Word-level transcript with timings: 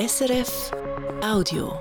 SRF 0.00 0.70
Audio. 1.22 1.78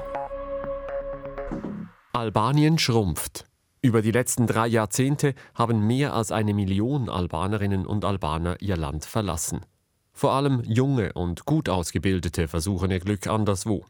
Albanien 2.11 2.77
schrumpft. 2.77 3.45
Über 3.81 4.01
die 4.01 4.11
letzten 4.11 4.45
drei 4.45 4.67
Jahrzehnte 4.67 5.33
haben 5.55 5.87
mehr 5.87 6.13
als 6.13 6.33
eine 6.33 6.53
Million 6.53 7.07
Albanerinnen 7.07 7.85
und 7.85 8.03
Albaner 8.03 8.57
ihr 8.59 8.75
Land 8.75 9.05
verlassen. 9.05 9.61
Vor 10.11 10.33
allem 10.33 10.61
junge 10.65 11.13
und 11.13 11.45
gut 11.45 11.69
ausgebildete 11.69 12.49
versuchen 12.49 12.91
ihr 12.91 12.99
Glück 12.99 13.27
anderswo. 13.27 13.85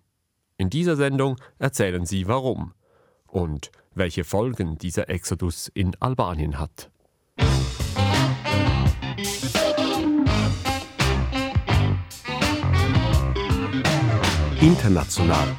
In 0.57 0.69
dieser 0.69 0.95
Sendung 0.95 1.37
erzählen 1.57 2.05
sie 2.05 2.27
warum 2.27 2.75
und 3.25 3.71
welche 3.95 4.25
Folgen 4.25 4.77
dieser 4.77 5.09
Exodus 5.09 5.69
in 5.69 5.95
Albanien 5.99 6.59
hat. 6.59 6.91
International. 14.61 15.55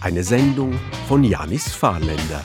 Eine 0.00 0.24
Sendung 0.24 0.76
von 1.06 1.22
Janis 1.22 1.68
Fahrländer. 1.68 2.44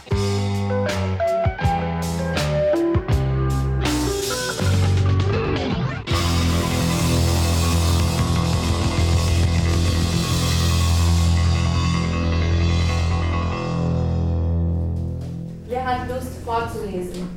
Wer 15.67 15.83
hat 15.83 16.07
Lust 16.07 16.27
vorzulesen? 16.45 17.27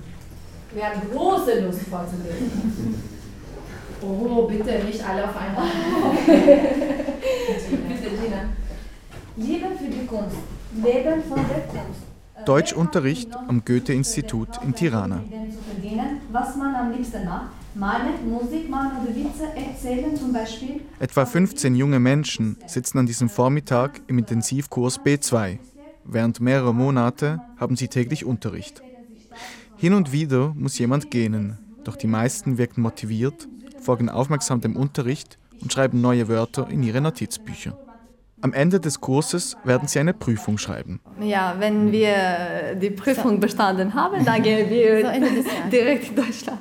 Wer 0.75 0.91
hat 0.91 1.11
große 1.11 1.61
Lust 1.61 1.81
vorzulesen? 1.89 3.16
Oh, 4.03 4.47
bitte 4.47 4.85
nicht 4.85 5.03
alle 5.07 5.25
auf 5.25 5.37
einmal. 5.37 5.67
bitte, 6.27 8.11
Gina. 8.11 8.51
Liebe 9.37 9.67
für 9.77 9.91
die 9.91 10.07
Kunst, 10.07 10.37
Leben 10.75 11.23
von 11.23 11.41
der 11.49 11.61
Kunst. 11.61 12.01
Deutschunterricht 12.45 13.35
am 13.49 13.65
Goethe-Institut 13.65 14.63
in 14.63 14.75
Tirana. 14.75 15.23
Was 16.31 16.57
man 16.57 16.75
am 16.75 16.93
liebsten 16.93 17.25
macht. 17.25 17.51
Malen, 17.75 18.31
Musik 18.31 18.71
machen 18.71 19.03
oder 19.03 19.15
Witze 19.15 19.45
erzählen 19.55 20.17
zum 20.17 20.33
Beispiel. 20.33 20.81
Etwa 20.99 21.27
15 21.27 21.75
junge 21.75 21.99
Menschen 21.99 22.57
sitzen 22.67 22.99
an 22.99 23.07
diesem 23.07 23.29
Vormittag 23.29 24.01
im 24.07 24.19
Intensivkurs 24.19 25.01
B2. 25.01 25.59
Während 26.05 26.41
mehrerer 26.41 26.73
Monate 26.73 27.41
haben 27.59 27.77
sie 27.77 27.89
täglich 27.89 28.25
Unterricht. 28.25 28.83
Hin 29.77 29.93
und 29.93 30.13
wieder 30.13 30.55
muss 30.57 30.79
jemand 30.79 31.11
gähnen, 31.11 31.59
doch 31.85 31.97
die 31.97 32.07
meisten 32.07 32.57
wirken 32.57 32.81
motiviert, 32.81 33.47
folgen 33.87 34.11
aufmerksam 34.11 34.61
dem 34.61 34.77
Unterricht 34.77 35.39
und 35.63 35.73
schreiben 35.73 36.01
neue 36.01 36.29
Wörter 36.29 36.69
in 36.69 36.83
ihre 36.83 37.01
Notizbücher. 37.01 37.79
Am 38.43 38.53
Ende 38.53 38.81
des 38.81 39.01
Kurses 39.01 39.57
werden 39.65 39.89
sie 39.89 39.99
eine 39.99 40.13
Prüfung 40.13 40.59
schreiben. 40.59 41.01
Ja, 41.21 41.55
wenn 41.59 41.91
wir 41.91 42.75
die 42.75 42.91
Prüfung 42.91 43.41
bestanden 43.41 43.95
haben, 43.95 44.25
dann 44.25 44.43
gehen 44.43 44.69
wir 44.69 45.03
So 45.03 45.71
direkt 45.71 46.11
in 46.11 46.17
Deutschland. 46.17 46.59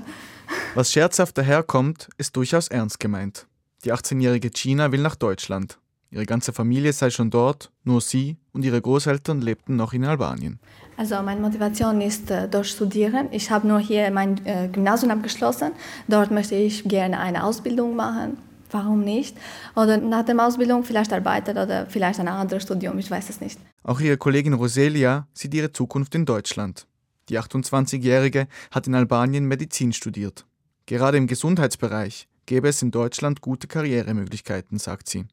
Was 0.76 0.92
scherzhaft 0.92 1.38
daherkommt, 1.38 2.10
ist 2.18 2.36
durchaus 2.38 2.68
ernst 2.70 3.00
gemeint. 3.00 3.48
Die 3.84 3.92
18-jährige 3.92 4.52
Gina 4.52 4.92
will 4.92 5.02
nach 5.02 5.16
Deutschland. 5.16 5.80
Ihre 6.12 6.26
ganze 6.26 6.54
Familie 6.54 6.94
sei 6.94 7.10
schon 7.10 7.30
dort, 7.30 7.72
nur 7.84 8.00
sie 8.00 8.38
und 8.54 8.64
ihre 8.64 8.82
Großeltern 8.82 9.42
lebten 9.42 9.76
noch 9.76 9.94
in 9.94 10.06
Albanien. 10.06 10.60
Also 10.98 11.22
meine 11.22 11.42
Motivation 11.42 12.00
ist 12.02 12.32
äh, 12.32 12.48
dort 12.48 12.68
studieren. 12.68 13.28
Ich 13.32 13.52
habe 13.52 13.68
nur 13.68 13.80
hier 13.80 14.10
mein 14.12 14.46
äh, 14.46 14.70
Gymnasium 14.72 15.12
abgeschlossen. 15.12 15.72
Dort 16.08 16.32
möchte 16.32 16.56
ich 16.56 16.84
gerne 16.86 17.20
eine 17.20 17.44
Ausbildung 17.44 17.96
machen. 17.96 18.38
Warum 18.72 19.04
nicht? 19.04 19.38
Oder 19.76 19.98
nach 19.98 20.26
der 20.26 20.40
Ausbildung 20.40 20.84
vielleicht 20.84 21.14
arbeiten 21.14 21.58
oder 21.58 21.86
vielleicht 21.88 22.20
ein 22.20 22.28
anderes 22.28 22.64
Studium, 22.64 22.98
ich 22.98 23.12
weiß 23.12 23.30
es 23.30 23.40
nicht. 23.40 23.60
Auch 23.84 24.00
ihre 24.00 24.18
Kollegin 24.18 24.54
Roselia 24.54 25.28
sieht 25.34 25.54
ihre 25.54 25.72
Zukunft 25.72 26.16
in 26.16 26.26
Deutschland. 26.26 26.88
Die 27.30 27.40
28-Jährige 27.40 28.48
hat 28.72 28.88
in 28.88 28.96
Albanien 28.96 29.46
Medizin 29.46 29.94
studiert. 29.94 30.46
Gerade 30.88 31.18
im 31.18 31.28
Gesundheitsbereich 31.28 32.28
gäbe 32.46 32.68
es 32.68 32.82
in 32.82 32.92
Deutschland 32.92 33.42
gute 33.42 33.68
Karrieremöglichkeiten, 33.68 34.78
sagt 34.78 35.10
sie. 35.10 35.26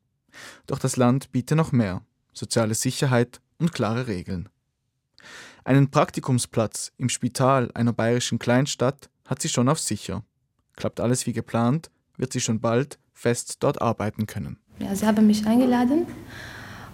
Doch 0.67 0.79
das 0.79 0.97
Land 0.97 1.33
biete 1.33 1.57
noch 1.57 1.73
mehr 1.73 2.03
soziale 2.33 2.75
Sicherheit 2.75 3.41
und 3.59 3.73
klare 3.73 4.07
Regeln. 4.07 4.49
Einen 5.65 5.91
Praktikumsplatz 5.91 6.93
im 6.99 7.09
Spital 7.09 7.71
einer 7.75 7.93
bayerischen 7.93 8.39
Kleinstadt 8.41 9.11
hat 9.27 9.41
sie 9.41 9.49
schon 9.49 9.69
auf 9.69 9.79
sicher. 9.79 10.25
Klappt 10.75 10.99
alles 10.99 11.27
wie 11.27 11.33
geplant, 11.33 11.91
wird 12.17 12.33
sie 12.33 12.41
schon 12.41 12.61
bald 12.61 12.99
fest 13.13 13.59
dort 13.61 13.81
arbeiten 13.81 14.27
können. 14.27 14.59
Ja, 14.81 14.95
sie 14.95 15.07
haben 15.07 15.27
mich 15.27 15.47
eingeladen. 15.47 16.07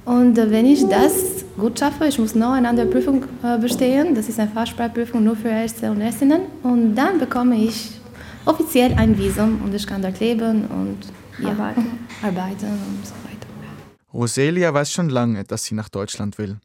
Und 0.05 0.37
äh, 0.37 0.51
wenn 0.51 0.67
ich 0.67 0.87
das 0.87 1.45
gut 1.56 1.79
schaffe, 1.79 2.06
ich 2.06 2.19
muss 2.19 2.34
noch 2.34 2.53
eine 2.53 2.69
andere 2.69 2.87
Prüfung 2.87 3.25
äh, 3.43 3.59
bestehen. 3.59 4.15
Das 4.15 4.29
ist 4.29 4.39
eine 4.39 4.51
Fachsprachprüfung 4.51 5.25
nur 5.25 5.37
für 5.37 5.49
Ärzte 5.49 5.91
und 5.91 6.00
Ärztinnen. 6.00 6.43
Und 6.62 6.95
dann 6.95 7.19
bekomme 7.19 7.56
ich 7.56 7.93
offiziell 8.45 8.93
ein 8.95 9.17
Visum 9.19 9.62
und 9.62 9.75
ich 9.75 9.87
kann 9.87 10.03
dort 10.03 10.21
leben 10.21 10.67
und 10.67 10.99
ja, 11.43 11.50
Arbeiten. 11.50 11.87
arbeiten 12.23 12.67
und 12.67 13.06
so 13.06 13.15
weiter. 13.25 13.47
Roselia 14.12 14.73
weiß 14.73 14.93
schon 14.93 15.09
lange, 15.09 15.45
dass 15.45 15.65
sie 15.65 15.75
nach 15.75 15.89
Deutschland 15.89 16.37
will. 16.39 16.59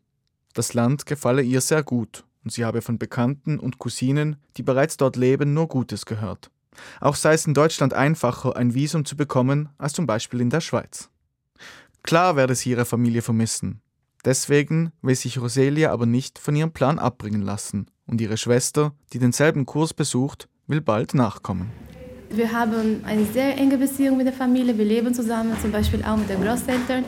Das 0.53 0.75
Land 0.75 1.08
gefalle 1.08 1.41
ihr 1.41 1.62
sehr 1.62 1.81
gut 1.81 2.25
und 2.44 2.52
sie 2.52 2.64
habe 2.64 2.81
von 2.81 3.00
Bekannten 3.00 3.59
und 3.59 3.80
Cousinen, 3.80 4.36
die 4.58 4.64
bereits 4.64 4.97
dort 4.97 5.16
leben, 5.16 5.53
nur 5.53 5.68
Gutes 5.68 6.06
gehört. 6.06 6.52
Auch 7.02 7.16
sei 7.16 7.34
es 7.34 7.47
in 7.47 7.53
Deutschland 7.53 7.94
einfacher, 7.94 8.56
ein 8.56 8.74
Visum 8.74 9.06
zu 9.06 9.16
bekommen, 9.16 9.69
als 9.78 9.94
zum 9.94 10.06
Beispiel 10.06 10.41
in 10.41 10.50
der 10.50 10.62
Schweiz. 10.62 11.09
Klar 12.03 12.36
werde 12.36 12.56
sie 12.56 12.72
ihre 12.72 12.86
Familie 12.86 13.22
vermissen. 13.22 13.81
Deswegen 14.25 14.91
will 15.02 15.16
sich 15.16 15.40
Roselia 15.40 15.91
aber 15.91 16.06
nicht 16.06 16.40
von 16.40 16.56
ihrem 16.56 16.72
Plan 16.72 17.00
abbringen 17.00 17.41
lassen 17.41 17.88
und 18.06 18.22
ihre 18.22 18.38
Schwester, 18.38 18.94
die 19.12 19.20
denselben 19.20 19.66
Kurs 19.66 19.94
besucht, 19.94 20.47
will 20.68 20.81
bald 20.81 21.14
nachkommen. 21.14 21.72
Wir 22.30 22.52
haben 22.52 23.03
eine 23.06 23.25
sehr 23.25 23.58
enge 23.58 23.78
Beziehung 23.78 24.18
mit 24.18 24.25
der 24.25 24.34
Familie. 24.34 24.78
Wir 24.78 24.85
leben 24.85 25.14
zusammen, 25.14 25.56
zum 25.62 25.72
Beispiel 25.72 26.03
auch 26.03 26.18
mit 26.18 26.30
den 26.30 26.41
Großeltern. 26.41 27.06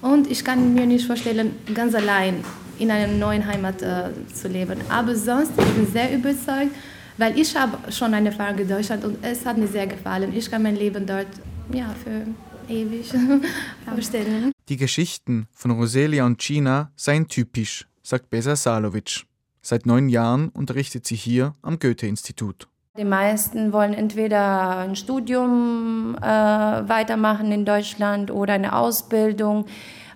Und 0.00 0.30
ich 0.30 0.44
kann 0.44 0.74
mir 0.74 0.86
nicht 0.86 1.06
vorstellen, 1.06 1.54
ganz 1.72 1.94
allein 1.94 2.44
in 2.78 2.90
einer 2.90 3.12
neuen 3.12 3.46
Heimat 3.46 3.82
äh, 3.82 4.10
zu 4.32 4.48
leben. 4.48 4.80
Aber 4.88 5.14
sonst, 5.14 5.52
ich 5.58 5.74
bin 5.74 5.86
sehr 5.86 6.14
überzeugt, 6.14 6.74
weil 7.18 7.38
ich 7.38 7.54
habe 7.56 7.92
schon 7.92 8.14
eine 8.14 8.30
Erfahrung 8.30 8.58
in 8.58 8.68
Deutschland 8.68 9.04
und 9.04 9.18
es 9.22 9.46
hat 9.46 9.56
mir 9.56 9.68
sehr 9.68 9.86
gefallen. 9.86 10.34
Ich 10.34 10.50
kann 10.50 10.62
mein 10.62 10.76
Leben 10.76 11.06
dort 11.06 11.28
ja, 11.72 11.94
für 12.02 12.26
ewig 12.72 13.12
vorstellen. 13.88 14.52
Die 14.68 14.76
Geschichten 14.76 15.46
von 15.52 15.70
Roselia 15.72 16.24
und 16.26 16.38
Gina 16.38 16.90
seien 16.96 17.28
typisch, 17.28 17.86
sagt 18.02 18.30
Besa 18.30 18.56
Salovic. 18.56 19.24
Seit 19.62 19.86
neun 19.86 20.08
Jahren 20.08 20.50
unterrichtet 20.50 21.06
sie 21.06 21.16
hier 21.16 21.54
am 21.62 21.78
Goethe-Institut. 21.78 22.68
Die 22.96 23.04
meisten 23.04 23.72
wollen 23.72 23.92
entweder 23.92 24.78
ein 24.78 24.94
Studium 24.94 26.16
äh, 26.20 26.22
weitermachen 26.22 27.50
in 27.50 27.64
Deutschland 27.64 28.30
oder 28.30 28.54
eine 28.54 28.76
Ausbildung. 28.76 29.66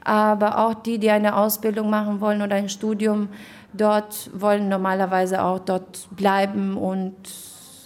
Aber 0.08 0.58
auch 0.58 0.72
die, 0.72 0.98
die 0.98 1.10
eine 1.10 1.36
Ausbildung 1.36 1.90
machen 1.90 2.22
wollen 2.22 2.40
oder 2.40 2.56
ein 2.56 2.70
Studium, 2.70 3.28
dort 3.74 4.30
wollen 4.32 4.70
normalerweise 4.70 5.42
auch 5.42 5.58
dort 5.58 6.08
bleiben 6.16 6.78
und 6.78 7.14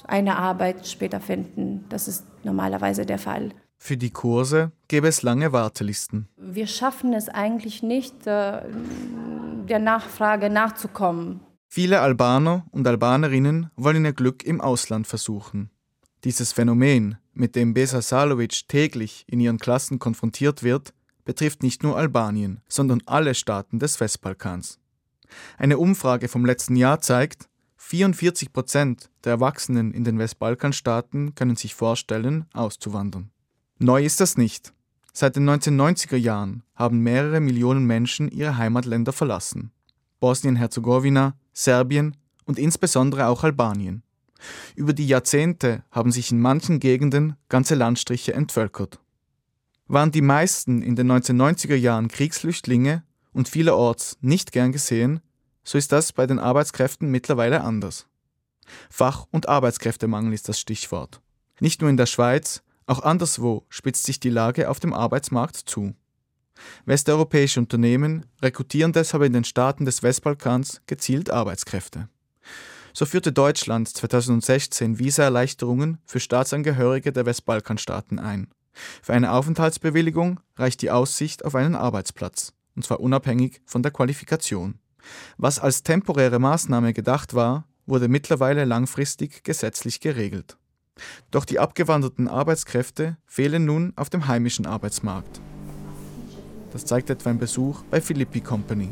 eine 0.06 0.36
Arbeit 0.36 0.86
später 0.86 1.18
finden. 1.18 1.84
Das 1.88 2.06
ist 2.06 2.24
normalerweise 2.44 3.04
der 3.04 3.18
Fall. 3.18 3.50
Für 3.76 3.96
die 3.96 4.10
Kurse 4.10 4.70
gäbe 4.86 5.08
es 5.08 5.22
lange 5.22 5.52
Wartelisten. 5.52 6.28
Wir 6.36 6.68
schaffen 6.68 7.12
es 7.12 7.28
eigentlich 7.28 7.82
nicht, 7.82 8.28
äh, 8.28 8.62
der 9.68 9.80
Nachfrage 9.80 10.48
nachzukommen. 10.48 11.40
Viele 11.66 12.00
Albaner 12.00 12.64
und 12.70 12.86
Albanerinnen 12.86 13.70
wollen 13.74 14.04
ihr 14.04 14.12
Glück 14.12 14.44
im 14.44 14.60
Ausland 14.60 15.08
versuchen. 15.08 15.70
Dieses 16.22 16.52
Phänomen, 16.52 17.16
mit 17.32 17.56
dem 17.56 17.74
Besa 17.74 18.00
Salovic 18.00 18.68
täglich 18.68 19.24
in 19.26 19.40
ihren 19.40 19.58
Klassen 19.58 19.98
konfrontiert 19.98 20.62
wird, 20.62 20.94
betrifft 21.24 21.62
nicht 21.62 21.82
nur 21.82 21.96
Albanien, 21.96 22.60
sondern 22.68 23.02
alle 23.06 23.34
Staaten 23.34 23.78
des 23.78 24.00
Westbalkans. 24.00 24.78
Eine 25.58 25.78
Umfrage 25.78 26.28
vom 26.28 26.44
letzten 26.44 26.76
Jahr 26.76 27.00
zeigt, 27.00 27.48
44 27.76 28.52
Prozent 28.52 29.10
der 29.24 29.32
Erwachsenen 29.32 29.92
in 29.92 30.04
den 30.04 30.18
Westbalkanstaaten 30.18 31.34
können 31.34 31.56
sich 31.56 31.74
vorstellen, 31.74 32.46
auszuwandern. 32.52 33.30
Neu 33.78 34.04
ist 34.04 34.20
das 34.20 34.36
nicht. 34.36 34.72
Seit 35.12 35.36
den 35.36 35.48
1990er 35.48 36.16
Jahren 36.16 36.62
haben 36.74 37.00
mehrere 37.00 37.40
Millionen 37.40 37.84
Menschen 37.84 38.30
ihre 38.30 38.56
Heimatländer 38.56 39.12
verlassen. 39.12 39.72
Bosnien-Herzegowina, 40.20 41.34
Serbien 41.52 42.16
und 42.46 42.58
insbesondere 42.58 43.26
auch 43.26 43.44
Albanien. 43.44 44.02
Über 44.74 44.92
die 44.92 45.06
Jahrzehnte 45.06 45.84
haben 45.90 46.12
sich 46.12 46.32
in 46.32 46.40
manchen 46.40 46.80
Gegenden 46.80 47.36
ganze 47.48 47.74
Landstriche 47.74 48.32
entvölkert. 48.32 49.01
Waren 49.92 50.10
die 50.10 50.22
meisten 50.22 50.80
in 50.80 50.96
den 50.96 51.12
1990er 51.12 51.74
Jahren 51.74 52.08
Kriegsflüchtlinge 52.08 53.02
und 53.34 53.46
vielerorts 53.46 54.16
nicht 54.22 54.50
gern 54.50 54.72
gesehen, 54.72 55.20
so 55.64 55.76
ist 55.76 55.92
das 55.92 56.14
bei 56.14 56.26
den 56.26 56.38
Arbeitskräften 56.38 57.10
mittlerweile 57.10 57.60
anders. 57.60 58.06
Fach- 58.88 59.26
und 59.30 59.50
Arbeitskräftemangel 59.50 60.32
ist 60.32 60.48
das 60.48 60.58
Stichwort. 60.58 61.20
Nicht 61.60 61.82
nur 61.82 61.90
in 61.90 61.98
der 61.98 62.06
Schweiz, 62.06 62.62
Auch 62.86 63.02
anderswo 63.02 63.64
spitzt 63.68 64.04
sich 64.04 64.18
die 64.18 64.30
Lage 64.30 64.68
auf 64.68 64.80
dem 64.80 64.92
Arbeitsmarkt 64.94 65.56
zu. 65.56 65.94
Westeuropäische 66.84 67.60
Unternehmen 67.60 68.26
rekrutieren 68.40 68.92
deshalb 68.92 69.22
in 69.22 69.34
den 69.34 69.44
Staaten 69.44 69.84
des 69.84 70.02
Westbalkans 70.02 70.80
gezielt 70.86 71.30
Arbeitskräfte. 71.30 72.08
So 72.92 73.06
führte 73.06 73.32
Deutschland 73.32 73.88
2016 73.88 74.98
Visaerleichterungen 74.98 75.98
für 76.06 76.18
Staatsangehörige 76.18 77.12
der 77.12 77.26
Westbalkanstaaten 77.26 78.18
ein. 78.18 78.48
Für 79.02 79.12
eine 79.12 79.32
Aufenthaltsbewilligung 79.32 80.40
reicht 80.56 80.82
die 80.82 80.90
Aussicht 80.90 81.44
auf 81.44 81.54
einen 81.54 81.74
Arbeitsplatz, 81.74 82.52
und 82.74 82.84
zwar 82.84 83.00
unabhängig 83.00 83.60
von 83.64 83.82
der 83.82 83.92
Qualifikation. 83.92 84.78
Was 85.36 85.58
als 85.58 85.82
temporäre 85.82 86.38
Maßnahme 86.38 86.92
gedacht 86.92 87.34
war, 87.34 87.66
wurde 87.86 88.08
mittlerweile 88.08 88.64
langfristig 88.64 89.42
gesetzlich 89.44 90.00
geregelt. 90.00 90.56
Doch 91.30 91.44
die 91.44 91.58
abgewanderten 91.58 92.28
Arbeitskräfte 92.28 93.16
fehlen 93.26 93.64
nun 93.64 93.92
auf 93.96 94.10
dem 94.10 94.28
heimischen 94.28 94.66
Arbeitsmarkt. 94.66 95.40
Das 96.72 96.84
zeigt 96.84 97.10
etwa 97.10 97.30
ein 97.30 97.38
Besuch 97.38 97.82
bei 97.90 98.00
Philippi 98.00 98.40
Company. 98.40 98.90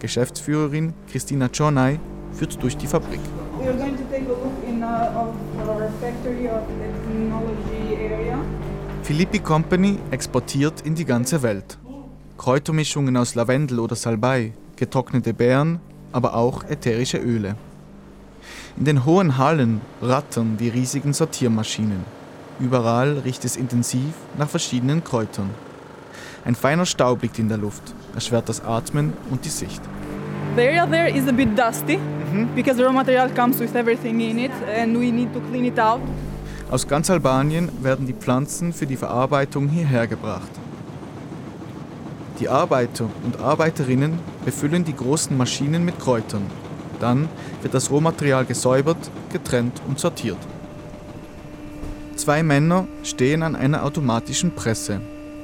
Geschäftsführerin 0.00 0.92
Christina 1.10 1.48
Chonai 1.48 2.00
führt 2.32 2.62
durch 2.62 2.76
die 2.76 2.86
Fabrik. 2.86 3.20
Philippi 9.02 9.40
Company 9.40 9.98
exportiert 10.12 10.82
in 10.82 10.94
die 10.94 11.04
ganze 11.04 11.42
Welt. 11.42 11.76
Kräutermischungen 12.38 13.16
aus 13.16 13.34
Lavendel 13.34 13.80
oder 13.80 13.96
Salbei, 13.96 14.52
getrocknete 14.76 15.34
Beeren, 15.34 15.80
aber 16.12 16.34
auch 16.34 16.62
ätherische 16.64 17.18
Öle. 17.18 17.56
In 18.76 18.84
den 18.84 19.04
hohen 19.04 19.38
Hallen 19.38 19.80
rattern 20.00 20.56
die 20.56 20.68
riesigen 20.68 21.12
Sortiermaschinen. 21.12 22.04
Überall 22.60 23.18
riecht 23.18 23.44
es 23.44 23.56
intensiv 23.56 24.14
nach 24.38 24.48
verschiedenen 24.48 25.02
Kräutern. 25.02 25.50
Ein 26.44 26.54
feiner 26.54 26.86
Staub 26.86 27.22
liegt 27.22 27.40
in 27.40 27.48
der 27.48 27.58
Luft, 27.58 27.82
erschwert 28.14 28.48
das 28.48 28.64
Atmen 28.64 29.14
und 29.30 29.44
die 29.44 29.48
Sicht. 29.48 29.82
The 30.54 30.62
area 30.62 30.86
there 30.86 31.10
is 31.10 31.26
a 31.26 31.32
bit 31.32 31.58
dusty 31.58 31.98
because 32.54 32.76
the 32.76 32.84
raw 32.84 32.92
material 32.92 33.28
comes 33.30 33.58
with 33.58 33.74
everything 33.74 34.20
in 34.20 34.38
it 34.38 34.52
and 34.78 34.96
we 34.96 35.10
need 35.10 35.32
to 35.32 35.40
clean 35.50 35.64
it 35.64 35.78
out. 35.80 36.00
Aus 36.72 36.88
ganz 36.88 37.10
Albanien 37.10 37.68
werden 37.82 38.06
die 38.06 38.14
Pflanzen 38.14 38.72
für 38.72 38.86
die 38.86 38.96
Verarbeitung 38.96 39.68
hierher 39.68 40.06
gebracht. 40.06 40.50
Die 42.40 42.48
Arbeiter 42.48 43.10
und 43.26 43.38
Arbeiterinnen 43.38 44.18
befüllen 44.46 44.82
die 44.82 44.96
großen 44.96 45.36
Maschinen 45.36 45.84
mit 45.84 45.98
Kräutern. 46.00 46.46
Dann 46.98 47.28
wird 47.60 47.74
das 47.74 47.90
Rohmaterial 47.90 48.46
gesäubert, 48.46 48.96
getrennt 49.30 49.82
und 49.86 49.98
sortiert. 49.98 50.38
Zwei 52.16 52.42
Männer 52.42 52.86
stehen 53.02 53.42
an 53.42 53.54
einer 53.54 53.84
automatischen 53.84 54.54
Presse. 54.54 55.02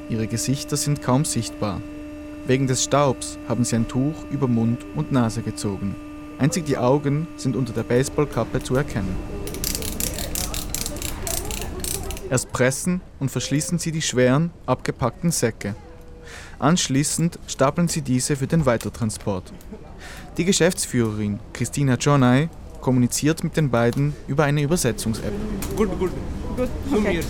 Ihre 0.09 0.29
Gesichter 0.29 0.79
sind 0.79 1.03
kaum 1.03 1.27
sichtbar. 1.27 1.83
Wegen 2.47 2.67
des 2.67 2.85
Staubs 2.85 3.37
haben 3.51 3.65
sie 3.65 3.77
ein 3.77 3.87
Tuch 3.87 4.15
über 4.31 4.49
Mund 4.49 4.79
und 4.97 5.13
Nase 5.13 5.43
gezogen. 5.43 5.95
Einzig 6.39 6.65
die 6.65 6.79
Augen 6.79 7.27
sind 7.37 7.55
unter 7.55 7.75
der 7.75 7.83
Baseballkappe 7.83 8.63
zu 8.63 8.77
erkennen. 8.77 9.38
Erst 12.31 12.53
pressen 12.53 13.01
und 13.21 13.31
verschließen 13.31 13.79
sie 13.79 13.91
die 13.91 14.03
schweren, 14.03 14.51
abgepackten 14.67 15.31
Säcke. 15.31 15.75
Anschließend 16.59 17.39
stapeln 17.47 17.89
sie 17.89 18.03
diese 18.03 18.37
für 18.37 18.47
den 18.47 18.67
Weitertransport. 18.67 19.53
Die 20.37 20.45
Geschäftsführerin 20.45 21.41
Christina 21.53 21.95
Jonai 21.95 22.51
kommuniziert 22.81 23.43
mit 23.45 23.57
den 23.57 23.71
beiden 23.71 24.15
über 24.27 24.45
eine 24.45 24.63
Übersetzungs-App. 24.63 25.33
Good, 25.77 25.99
good. 25.99 26.11
Good. 26.57 26.69
Okay. 26.93 27.21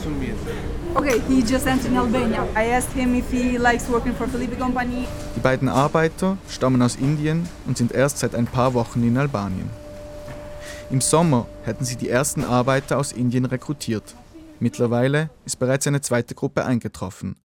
Okay, 0.94 1.20
he 1.28 1.40
just 1.40 1.66
entered 1.66 1.90
in 1.90 1.98
Albania. 1.98 2.44
I 2.56 2.72
asked 2.72 2.92
him 2.94 3.14
if 3.14 3.30
he 3.30 3.58
likes 3.58 3.88
working 3.90 4.14
for 4.14 4.26
Philippi 4.26 4.56
Company. 4.56 5.06
Die 5.36 5.40
beiden 5.40 5.68
Arbeiter 5.68 6.38
stammen 6.48 6.80
aus 6.80 6.96
Indien 6.96 7.46
und 7.66 7.76
sind 7.76 7.92
erst 7.92 8.18
seit 8.18 8.34
ein 8.34 8.46
paar 8.46 8.72
Wochen 8.72 9.02
in 9.02 9.18
Albanien. 9.18 9.68
Im 10.90 11.02
Sommer 11.02 11.46
hätten 11.64 11.84
sie 11.84 11.96
die 11.96 12.08
ersten 12.08 12.42
Arbeiter 12.42 12.98
aus 12.98 13.12
Indien 13.12 13.44
rekrutiert. 13.44 14.14
Mittlerweile 14.60 15.30
ist 15.44 15.60
bereits 15.60 15.86
eine 15.86 16.00
zweite 16.00 16.34
Gruppe 16.34 16.64
eingetroffen. 16.64 17.36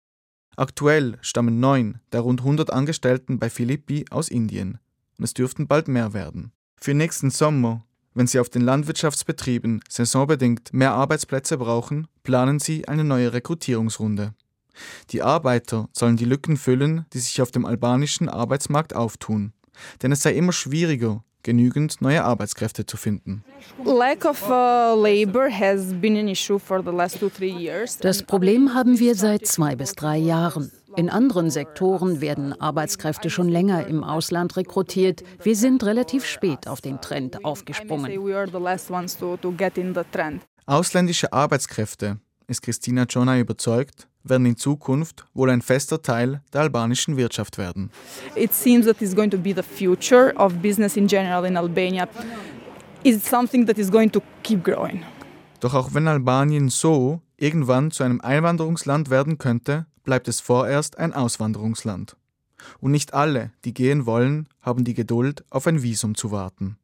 Aktuell 0.56 1.18
stammen 1.21 1.60
neun 1.60 2.00
der 2.12 2.21
rund 2.21 2.42
100 2.42 2.71
Angestellten 2.71 3.38
bei 3.38 3.50
Philippi 3.50 4.06
aus 4.10 4.30
Indien 4.30 4.80
und 5.18 5.24
es 5.24 5.33
dürften 5.33 5.68
bald 5.68 5.88
mehr 5.88 6.13
werden. 6.13 6.51
Für 6.75 6.95
nächsten 6.95 7.30
Sommer, 7.30 7.86
wenn 8.15 8.27
sie 8.27 8.39
auf 8.39 8.50
den 8.50 8.63
Landwirtschaftsbetrieben 8.63 9.81
saisonbedingt 9.88 10.74
mehr 10.74 10.94
Arbeitsplätze 10.94 11.57
brauchen, 11.57 12.07
planen 12.24 12.60
sie 12.60 12.88
eine 12.88 13.04
neue 13.04 13.31
Rekrutierungsrunde. 13.31 14.33
Die 15.12 15.21
Arbeiter 15.21 15.89
sollen 15.94 16.18
die 16.18 16.25
Lücken 16.25 16.57
füllen, 16.57 17.06
die 17.13 17.19
sich 17.19 17.42
auf 17.44 17.51
dem 17.51 17.65
albanischen 17.65 18.27
Arbeitsmarkt 18.27 18.95
auftun. 18.95 19.54
Denn 20.01 20.12
es 20.12 20.24
sei 20.24 20.33
immer 20.33 20.51
schwieriger, 20.51 21.24
genügend 21.43 22.01
neue 22.01 22.23
Arbeitskräfte 22.23 22.85
zu 22.85 22.97
finden. 22.97 23.43
Das 28.01 28.23
Problem 28.23 28.73
haben 28.73 28.99
wir 28.99 29.15
seit 29.15 29.47
zwei 29.47 29.75
bis 29.75 29.93
drei 29.93 30.17
Jahren. 30.17 30.71
In 30.95 31.09
anderen 31.09 31.49
Sektoren 31.49 32.21
werden 32.21 32.59
Arbeitskräfte 32.59 33.29
schon 33.29 33.49
länger 33.49 33.87
im 33.87 34.03
Ausland 34.03 34.55
rekrutiert. 34.57 35.23
Wir 35.41 35.55
sind 35.55 35.83
relativ 35.83 36.25
spät 36.25 36.67
auf 36.67 36.81
den 36.81 37.01
Trend 37.01 37.43
aufgesprungen. 37.43 38.11
Ausländische 40.65 41.33
Arbeitskräfte, 41.33 42.19
ist 42.47 42.61
Christina 42.61 43.05
Jona 43.09 43.39
überzeugt, 43.39 44.07
werden 44.23 44.45
in 44.45 44.57
Zukunft 44.57 45.25
wohl 45.33 45.49
ein 45.49 45.61
fester 45.61 46.01
Teil 46.01 46.41
der 46.53 46.61
albanischen 46.61 47.17
Wirtschaft 47.17 47.57
werden. 47.57 47.91
It 48.35 48.53
seems 48.53 48.85
that 48.85 49.01
it's 49.01 49.15
going 49.15 49.31
to 49.31 49.37
be 49.37 49.53
the 49.53 49.63
future 49.63 50.33
of 50.35 50.53
business 50.61 50.95
in 50.97 51.07
general 51.07 51.45
in 51.45 51.57
Albania. 51.57 52.07
It's 53.03 53.29
something 53.29 53.65
that 53.67 53.77
is 53.77 53.91
going 53.91 54.11
to 54.11 54.21
keep 54.43 54.63
growing. 54.63 55.03
Doch 55.59 55.73
auch 55.73 55.93
wenn 55.93 56.07
Albanien 56.07 56.69
so 56.69 57.21
irgendwann 57.37 57.91
zu 57.91 58.03
einem 58.03 58.21
Einwanderungsland 58.21 59.09
werden 59.09 59.37
könnte, 59.37 59.85
bleibt 60.03 60.27
es 60.27 60.39
vorerst 60.39 60.97
ein 60.97 61.13
Auswanderungsland. 61.13 62.15
Und 62.79 62.91
nicht 62.91 63.13
alle, 63.13 63.51
die 63.65 63.73
gehen 63.73 64.05
wollen, 64.05 64.47
haben 64.61 64.83
die 64.83 64.93
Geduld, 64.93 65.43
auf 65.49 65.67
ein 65.67 65.83
Visum 65.83 66.15
zu 66.15 66.31
warten. 66.31 66.77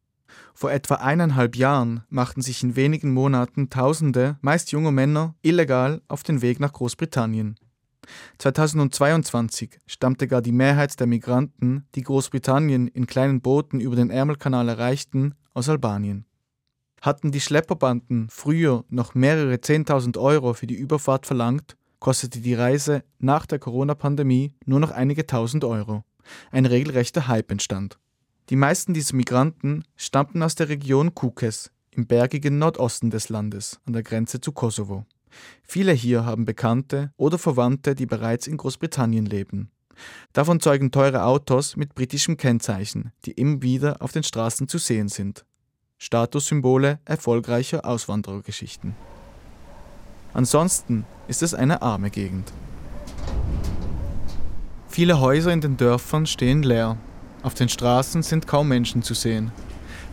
Vor 0.53 0.71
etwa 0.71 0.95
eineinhalb 0.95 1.55
Jahren 1.55 2.03
machten 2.09 2.41
sich 2.41 2.63
in 2.63 2.75
wenigen 2.75 3.13
Monaten 3.13 3.69
Tausende, 3.69 4.37
meist 4.41 4.71
junge 4.71 4.91
Männer, 4.91 5.35
illegal 5.41 6.01
auf 6.07 6.23
den 6.23 6.41
Weg 6.41 6.59
nach 6.59 6.73
Großbritannien. 6.73 7.55
2022 8.39 9.79
stammte 9.85 10.27
gar 10.27 10.41
die 10.41 10.51
Mehrheit 10.51 10.99
der 10.99 11.07
Migranten, 11.07 11.85
die 11.95 12.03
Großbritannien 12.03 12.87
in 12.87 13.07
kleinen 13.07 13.41
Booten 13.41 13.79
über 13.79 13.95
den 13.95 14.09
Ärmelkanal 14.09 14.67
erreichten, 14.69 15.35
aus 15.53 15.69
Albanien. 15.69 16.25
Hatten 17.01 17.31
die 17.31 17.39
Schlepperbanden 17.39 18.27
früher 18.29 18.83
noch 18.89 19.15
mehrere 19.15 19.61
Zehntausend 19.61 20.17
Euro 20.17 20.53
für 20.53 20.67
die 20.67 20.75
Überfahrt 20.75 21.25
verlangt, 21.25 21.77
kostete 21.99 22.39
die 22.39 22.53
Reise 22.53 23.03
nach 23.19 23.45
der 23.45 23.59
Corona-Pandemie 23.59 24.53
nur 24.65 24.79
noch 24.79 24.91
einige 24.91 25.25
tausend 25.25 25.63
Euro. 25.63 26.03
Ein 26.51 26.65
regelrechter 26.65 27.27
Hype 27.27 27.51
entstand. 27.51 27.97
Die 28.49 28.55
meisten 28.55 28.95
dieser 28.95 29.15
Migranten 29.15 29.83
stammten 29.95 30.41
aus 30.41 30.55
der 30.55 30.69
Region 30.69 31.13
Kukes 31.13 31.69
im 31.91 32.07
bergigen 32.07 32.57
Nordosten 32.57 33.11
des 33.11 33.29
Landes 33.29 33.79
an 33.85 33.93
der 33.93 34.01
Grenze 34.01 34.41
zu 34.41 34.51
Kosovo. 34.51 35.05
Viele 35.61 35.91
hier 35.91 36.25
haben 36.25 36.45
Bekannte 36.45 37.13
oder 37.15 37.37
Verwandte, 37.37 37.93
die 37.93 38.07
bereits 38.07 38.47
in 38.47 38.57
Großbritannien 38.57 39.27
leben. 39.27 39.69
Davon 40.33 40.59
zeugen 40.59 40.89
teure 40.89 41.25
Autos 41.25 41.75
mit 41.75 41.93
britischem 41.93 42.37
Kennzeichen, 42.37 43.11
die 43.25 43.33
immer 43.33 43.61
wieder 43.61 44.01
auf 44.01 44.13
den 44.13 44.23
Straßen 44.23 44.67
zu 44.67 44.79
sehen 44.79 45.09
sind. 45.09 45.45
Statussymbole 45.99 46.99
erfolgreicher 47.05 47.85
Auswanderergeschichten. 47.85 48.95
Ansonsten 50.33 51.05
ist 51.27 51.43
es 51.43 51.53
eine 51.53 51.83
arme 51.83 52.09
Gegend. 52.09 52.51
Viele 54.87 55.19
Häuser 55.19 55.53
in 55.53 55.61
den 55.61 55.77
Dörfern 55.77 56.25
stehen 56.25 56.63
leer. 56.63 56.97
Auf 57.41 57.53
den 57.53 57.69
Straßen 57.69 58.21
sind 58.21 58.47
kaum 58.47 58.67
Menschen 58.67 59.01
zu 59.01 59.13
sehen. 59.13 59.51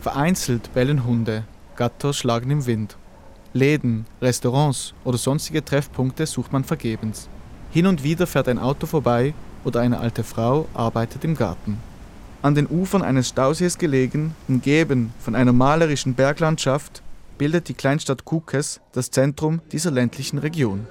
Vereinzelt 0.01 0.73
bellen 0.73 1.05
Hunde, 1.05 1.43
Gatter 1.75 2.13
schlagen 2.13 2.49
im 2.51 2.65
Wind. 2.65 2.95
Läden, 3.53 4.05
Restaurants 4.21 4.93
oder 5.03 5.17
sonstige 5.17 5.63
Treffpunkte 5.63 6.25
sucht 6.25 6.53
man 6.53 6.63
vergebens. 6.63 7.27
Hin 7.71 7.87
und 7.87 8.03
wieder 8.03 8.27
fährt 8.27 8.47
ein 8.47 8.59
Auto 8.59 8.87
vorbei 8.87 9.33
oder 9.65 9.81
eine 9.81 9.99
alte 9.99 10.23
Frau 10.23 10.67
arbeitet 10.73 11.25
im 11.25 11.35
Garten. 11.35 11.77
An 12.41 12.55
den 12.55 12.67
Ufern 12.67 13.01
eines 13.01 13.29
Stausees 13.29 13.77
gelegen, 13.77 14.33
umgeben 14.47 15.13
von 15.19 15.35
einer 15.35 15.53
malerischen 15.53 16.13
Berglandschaft, 16.13 17.01
bildet 17.37 17.67
die 17.67 17.73
Kleinstadt 17.73 18.23
Kukes 18.25 18.79
das 18.93 19.11
Zentrum 19.11 19.61
dieser 19.71 19.91
ländlichen 19.91 20.39
Region. 20.39 20.87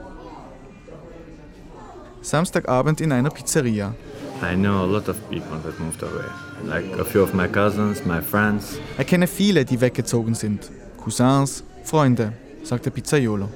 Samstagabend 2.21 3.01
in 3.01 3.13
einer 3.13 3.31
Pizzeria. 3.31 3.95
I 4.43 4.55
know 4.55 4.85
a 4.85 4.87
lot 4.87 5.09
of 5.09 5.17
people 5.31 5.59
that 5.65 5.79
moved 5.81 6.03
away. 6.03 6.27
Like 6.65 7.01
a 7.01 7.05
few 7.05 7.23
of 7.23 7.33
my 7.35 7.49
cousins, 7.49 8.05
my 8.05 8.21
friends. 8.21 8.79
Er 8.99 9.05
kenne 9.05 9.27
viele, 9.27 9.65
die 9.65 9.81
weggezogen 9.81 10.35
sind. 10.35 10.71
Cousins, 11.03 11.65
Freunde, 11.85 12.33
sagt 12.63 12.85
der 12.85 12.91
Pizzaiolo. 12.91 13.49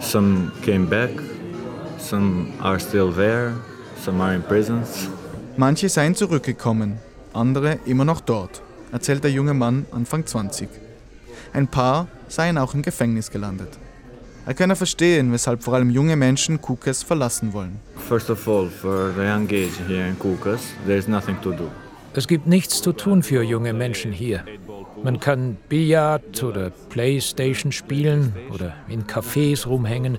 Some 0.00 0.52
came 0.62 0.86
back, 0.86 1.10
some 1.98 2.52
are 2.60 2.78
still 2.78 3.12
there, 3.12 3.54
some 4.04 4.22
are 4.22 4.34
in 4.34 4.42
prisons. 4.42 5.08
Manche 5.56 5.88
seien 5.88 6.14
zurückgekommen, 6.14 6.98
andere 7.32 7.78
immer 7.86 8.04
noch 8.04 8.20
dort, 8.20 8.62
erzählt 8.92 9.24
der 9.24 9.30
junge 9.30 9.54
Mann 9.54 9.86
Anfang 9.90 10.26
20. 10.26 10.68
Ein 11.52 11.68
paar 11.68 12.08
seien 12.28 12.58
auch 12.58 12.74
im 12.74 12.82
Gefängnis 12.82 13.30
gelandet. 13.30 13.78
Er 14.50 14.54
könne 14.54 14.74
verstehen, 14.74 15.30
weshalb 15.30 15.62
vor 15.62 15.74
allem 15.74 15.90
junge 15.90 16.16
Menschen 16.16 16.60
Kukes 16.60 17.04
verlassen 17.04 17.52
wollen. 17.52 17.78
First 18.08 18.30
of 18.30 18.48
all, 18.48 18.68
for 18.68 19.12
the 19.16 19.22
young 19.22 19.46
age 19.46 19.78
here 19.86 20.08
in 20.08 20.18
Kukas, 20.18 20.60
there's 20.84 21.06
nothing 21.06 21.40
to 21.42 21.52
do. 21.52 21.70
Es 22.14 22.26
gibt 22.26 22.48
nichts 22.48 22.82
zu 22.82 22.92
tun 22.92 23.22
für 23.22 23.44
junge 23.44 23.72
Menschen 23.72 24.10
hier. 24.10 24.42
Man 25.04 25.20
kann 25.20 25.56
Billard 25.68 26.42
oder 26.42 26.70
Playstation 26.88 27.70
spielen 27.70 28.34
oder 28.52 28.74
in 28.88 29.06
Cafés 29.06 29.68
rumhängen. 29.68 30.18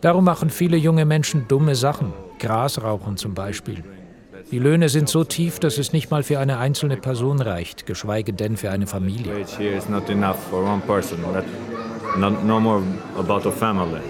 Darum 0.00 0.24
machen 0.24 0.48
viele 0.48 0.78
junge 0.78 1.04
Menschen 1.04 1.46
dumme 1.46 1.74
Sachen, 1.74 2.14
Gras 2.38 2.82
rauchen 2.82 3.18
zum 3.18 3.34
Beispiel. 3.34 3.84
Die 4.50 4.58
Löhne 4.58 4.88
sind 4.88 5.10
so 5.10 5.24
tief, 5.24 5.58
dass 5.58 5.76
es 5.76 5.92
nicht 5.92 6.10
mal 6.10 6.22
für 6.22 6.38
eine 6.38 6.56
einzelne 6.56 6.96
Person 6.96 7.42
reicht, 7.42 7.84
geschweige 7.84 8.32
denn 8.32 8.56
für 8.56 8.70
eine 8.70 8.86
Familie. 8.86 9.44
Not 12.18 12.44
no 12.44 12.58
more 12.58 12.82
about 13.18 13.46
a 13.46 13.52
family. 13.52 14.00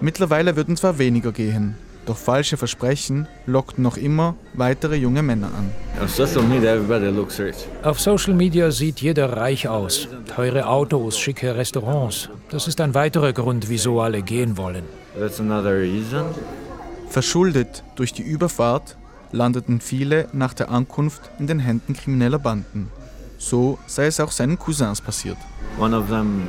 Mittlerweile 0.00 0.54
würden 0.56 0.76
zwar 0.76 0.98
weniger 0.98 1.32
gehen, 1.32 1.76
doch 2.06 2.16
falsche 2.16 2.56
Versprechen 2.56 3.26
lockten 3.46 3.82
noch 3.82 3.96
immer 3.96 4.34
weitere 4.52 4.96
junge 4.96 5.22
Männer 5.22 5.48
an. 5.48 5.70
On 6.00 6.08
social 6.08 6.42
media, 6.42 6.74
everybody 6.74 7.06
looks 7.06 7.40
rich. 7.40 7.56
Auf 7.82 7.98
Social 8.00 8.34
Media 8.34 8.70
sieht 8.70 9.00
jeder 9.00 9.36
reich 9.36 9.66
aus. 9.68 10.06
Teure 10.34 10.68
Autos, 10.68 11.18
schicke 11.18 11.56
Restaurants. 11.56 12.28
Das 12.50 12.68
ist 12.68 12.80
ein 12.80 12.94
weiterer 12.94 13.32
Grund, 13.32 13.68
wieso 13.68 14.00
alle 14.00 14.22
gehen 14.22 14.56
wollen. 14.56 14.84
That's 15.18 15.40
another 15.40 15.76
reason. 15.78 16.26
Verschuldet 17.08 17.82
durch 17.96 18.12
die 18.12 18.22
Überfahrt 18.22 18.96
landeten 19.32 19.80
viele 19.80 20.28
nach 20.32 20.54
der 20.54 20.70
Ankunft 20.70 21.22
in 21.38 21.46
den 21.46 21.58
Händen 21.58 21.94
krimineller 21.94 22.38
Banden. 22.38 22.90
So 23.38 23.78
sei 23.86 24.06
es 24.06 24.20
auch 24.20 24.30
seinen 24.30 24.58
Cousins 24.58 25.00
passiert. 25.00 25.38
One 25.78 25.96
of 25.96 26.08
them 26.08 26.42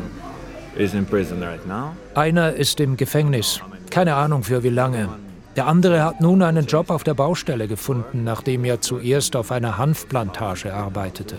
Einer 2.16 2.54
ist 2.54 2.80
im 2.80 2.98
Gefängnis. 2.98 3.62
Keine 3.90 4.16
Ahnung 4.16 4.44
für 4.44 4.64
wie 4.64 4.70
lange. 4.70 5.10
Der 5.56 5.68
andere 5.68 6.04
hat 6.04 6.20
nun 6.20 6.42
einen 6.42 6.66
Job 6.66 6.90
auf 6.90 7.06
der 7.06 7.14
Baustelle 7.14 7.70
gefunden, 7.70 8.26
nachdem 8.26 8.66
er 8.66 8.82
zuerst 8.82 9.38
auf 9.38 9.52
einer 9.52 9.78
Hanfplantage 9.78 10.74
arbeitete. 10.74 11.38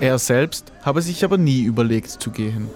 Er 0.00 0.18
selbst 0.18 0.72
habe 0.82 1.02
sich 1.02 1.24
aber 1.24 1.36
nie 1.36 1.64
überlegt 1.64 2.08
zu 2.08 2.30
gehen. 2.30 2.70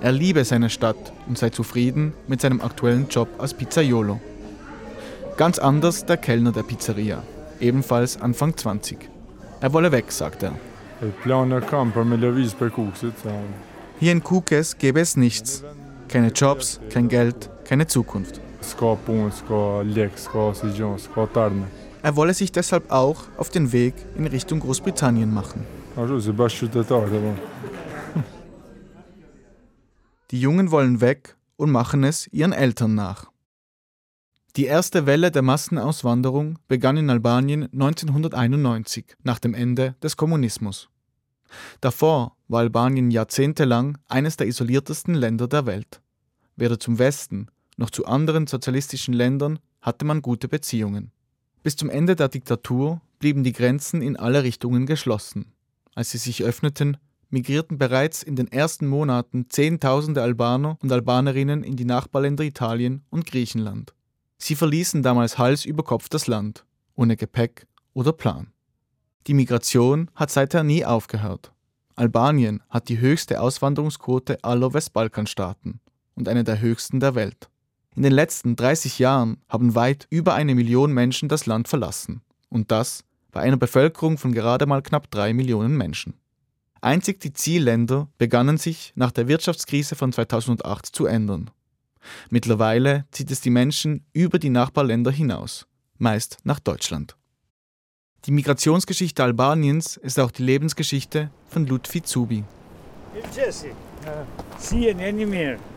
Er 0.00 0.12
liebe 0.12 0.44
seine 0.44 0.70
Stadt 0.70 1.12
und 1.26 1.38
sei 1.38 1.50
zufrieden 1.50 2.12
mit 2.28 2.40
seinem 2.40 2.60
aktuellen 2.60 3.08
Job 3.08 3.28
als 3.38 3.54
Pizzaiolo. 3.54 4.20
Ganz 5.36 5.58
anders 5.58 6.06
der 6.06 6.16
Kellner 6.16 6.52
der 6.52 6.62
Pizzeria, 6.62 7.22
ebenfalls 7.58 8.20
Anfang 8.20 8.56
20. 8.56 9.10
Er 9.60 9.72
wolle 9.72 9.90
weg, 9.90 10.12
sagt 10.12 10.44
er. 10.44 10.52
Hier 14.00 14.12
in 14.12 14.22
Kukes 14.22 14.78
gäbe 14.78 15.00
es 15.00 15.16
nichts. 15.16 15.62
Keine 16.08 16.28
Jobs, 16.28 16.80
kein 16.90 17.08
Geld, 17.08 17.50
keine 17.64 17.86
Zukunft. 17.86 18.40
Er 22.02 22.16
wolle 22.16 22.34
sich 22.34 22.52
deshalb 22.52 22.90
auch 22.90 23.24
auf 23.36 23.50
den 23.50 23.72
Weg 23.72 23.94
in 24.16 24.26
Richtung 24.26 24.60
Großbritannien 24.60 25.32
machen. 25.32 25.64
Die 30.30 30.40
Jungen 30.40 30.70
wollen 30.70 31.00
weg 31.00 31.36
und 31.56 31.70
machen 31.70 32.04
es 32.04 32.26
ihren 32.32 32.52
Eltern 32.52 32.94
nach. 32.94 33.30
Die 34.56 34.66
erste 34.66 35.06
Welle 35.06 35.30
der 35.30 35.42
Massenauswanderung 35.42 36.58
begann 36.68 36.96
in 36.96 37.10
Albanien 37.10 37.64
1991 37.72 39.16
nach 39.22 39.38
dem 39.38 39.54
Ende 39.54 39.94
des 40.02 40.16
Kommunismus. 40.16 40.88
Davor 41.80 42.36
war 42.48 42.60
Albanien 42.60 43.10
jahrzehntelang 43.10 43.98
eines 44.08 44.36
der 44.36 44.46
isoliertesten 44.46 45.14
Länder 45.14 45.48
der 45.48 45.66
Welt. 45.66 46.00
Weder 46.56 46.78
zum 46.78 46.98
Westen 46.98 47.48
noch 47.76 47.90
zu 47.90 48.06
anderen 48.06 48.46
sozialistischen 48.46 49.14
Ländern 49.14 49.58
hatte 49.80 50.04
man 50.04 50.22
gute 50.22 50.48
Beziehungen. 50.48 51.10
Bis 51.62 51.76
zum 51.76 51.90
Ende 51.90 52.14
der 52.14 52.28
Diktatur 52.28 53.00
blieben 53.18 53.42
die 53.42 53.52
Grenzen 53.52 54.02
in 54.02 54.16
alle 54.16 54.42
Richtungen 54.42 54.86
geschlossen. 54.86 55.52
Als 55.94 56.10
sie 56.10 56.18
sich 56.18 56.42
öffneten, 56.42 56.98
migrierten 57.30 57.78
bereits 57.78 58.22
in 58.22 58.36
den 58.36 58.50
ersten 58.50 58.86
Monaten 58.86 59.46
Zehntausende 59.48 60.22
Albaner 60.22 60.78
und 60.82 60.92
Albanerinnen 60.92 61.64
in 61.64 61.76
die 61.76 61.84
Nachbarländer 61.84 62.44
Italien 62.44 63.02
und 63.10 63.26
Griechenland. 63.26 63.94
Sie 64.36 64.54
verließen 64.54 65.02
damals 65.02 65.38
Hals 65.38 65.64
über 65.64 65.82
Kopf 65.82 66.08
das 66.08 66.26
Land, 66.26 66.64
ohne 66.94 67.16
Gepäck 67.16 67.66
oder 67.94 68.12
Plan. 68.12 68.52
Die 69.26 69.34
Migration 69.34 70.10
hat 70.14 70.30
seither 70.30 70.64
nie 70.64 70.84
aufgehört. 70.84 71.53
Albanien 71.96 72.62
hat 72.70 72.88
die 72.88 72.98
höchste 72.98 73.40
Auswanderungsquote 73.40 74.42
aller 74.42 74.74
Westbalkanstaaten 74.74 75.80
und 76.14 76.28
eine 76.28 76.42
der 76.42 76.60
höchsten 76.60 77.00
der 77.00 77.14
Welt. 77.14 77.48
In 77.94 78.02
den 78.02 78.12
letzten 78.12 78.56
30 78.56 78.98
Jahren 78.98 79.38
haben 79.48 79.76
weit 79.76 80.06
über 80.10 80.34
eine 80.34 80.54
Million 80.54 80.92
Menschen 80.92 81.28
das 81.28 81.46
Land 81.46 81.68
verlassen. 81.68 82.22
Und 82.48 82.72
das 82.72 83.04
bei 83.30 83.40
einer 83.40 83.56
Bevölkerung 83.56 84.18
von 84.18 84.32
gerade 84.32 84.66
mal 84.66 84.82
knapp 84.82 85.10
drei 85.10 85.32
Millionen 85.32 85.76
Menschen. 85.76 86.14
Einzig 86.80 87.20
die 87.20 87.32
Zielländer 87.32 88.08
begannen 88.18 88.58
sich 88.58 88.92
nach 88.96 89.12
der 89.12 89.28
Wirtschaftskrise 89.28 89.94
von 89.94 90.12
2008 90.12 90.86
zu 90.86 91.06
ändern. 91.06 91.50
Mittlerweile 92.28 93.06
zieht 93.10 93.30
es 93.30 93.40
die 93.40 93.50
Menschen 93.50 94.04
über 94.12 94.38
die 94.38 94.50
Nachbarländer 94.50 95.10
hinaus, 95.10 95.66
meist 95.98 96.38
nach 96.44 96.60
Deutschland. 96.60 97.16
Die 98.26 98.30
Migrationsgeschichte 98.30 99.22
Albaniens 99.22 99.98
ist 99.98 100.18
auch 100.18 100.30
die 100.30 100.44
Lebensgeschichte 100.44 101.28
von 101.46 101.66
Lutfi 101.66 102.02
Zubi. 102.02 102.42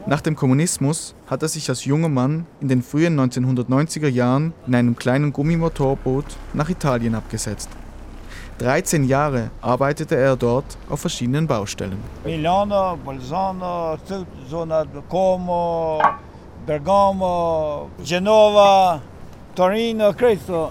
Nach 0.05 0.21
dem 0.21 0.33
Kommunismus 0.33 1.13
hat 1.27 1.41
er 1.41 1.49
sich 1.49 1.67
als 1.67 1.83
junger 1.83 2.07
Mann 2.07 2.45
in 2.61 2.69
den 2.69 2.83
frühen 2.83 3.19
1990er 3.19 4.07
Jahren 4.07 4.53
in 4.65 4.75
einem 4.75 4.95
kleinen 4.95 5.33
Gummimotorboot 5.33 6.23
nach 6.53 6.69
Italien 6.69 7.15
abgesetzt. 7.15 7.69
13 8.59 9.03
Jahre 9.03 9.51
arbeitete 9.61 10.15
er 10.15 10.37
dort 10.37 10.77
auf 10.89 11.01
verschiedenen 11.01 11.47
Baustellen. 11.47 11.97
Milano, 12.23 12.97
Bolzano, 13.03 13.97
zona 14.49 14.85
Como, 15.09 16.01
Bergamo, 16.65 17.89
Genova, 18.05 19.01
Torino, 19.57 20.13
Cristo. 20.13 20.69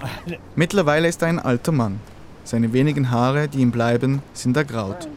Mittlerweile 0.55 1.09
ist 1.09 1.21
er 1.21 1.27
ein 1.27 1.39
alter 1.39 1.73
Mann. 1.73 1.99
Seine 2.45 2.71
wenigen 2.71 3.11
Haare, 3.11 3.49
die 3.49 3.59
ihm 3.59 3.69
bleiben, 3.69 4.21
sind 4.31 4.55
ergraut. 4.55 5.09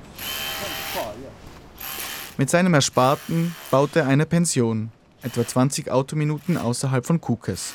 Mit 2.37 2.51
seinem 2.51 2.75
Ersparten 2.75 3.55
baut 3.71 3.95
er 3.95 4.09
eine 4.09 4.27
Pension, 4.27 4.91
etwa 5.23 5.47
20 5.47 5.89
Autominuten 5.89 6.57
außerhalb 6.57 7.07
von 7.07 7.21
Kukes. 7.21 7.73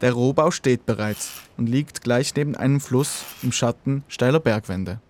Der 0.00 0.12
Rohbau 0.12 0.52
steht 0.52 0.86
bereits 0.86 1.32
und 1.56 1.68
liegt 1.68 2.02
gleich 2.02 2.32
neben 2.36 2.54
einem 2.54 2.80
Fluss 2.80 3.24
im 3.42 3.50
Schatten 3.50 4.04
steiler 4.06 4.38
Bergwände. 4.38 5.00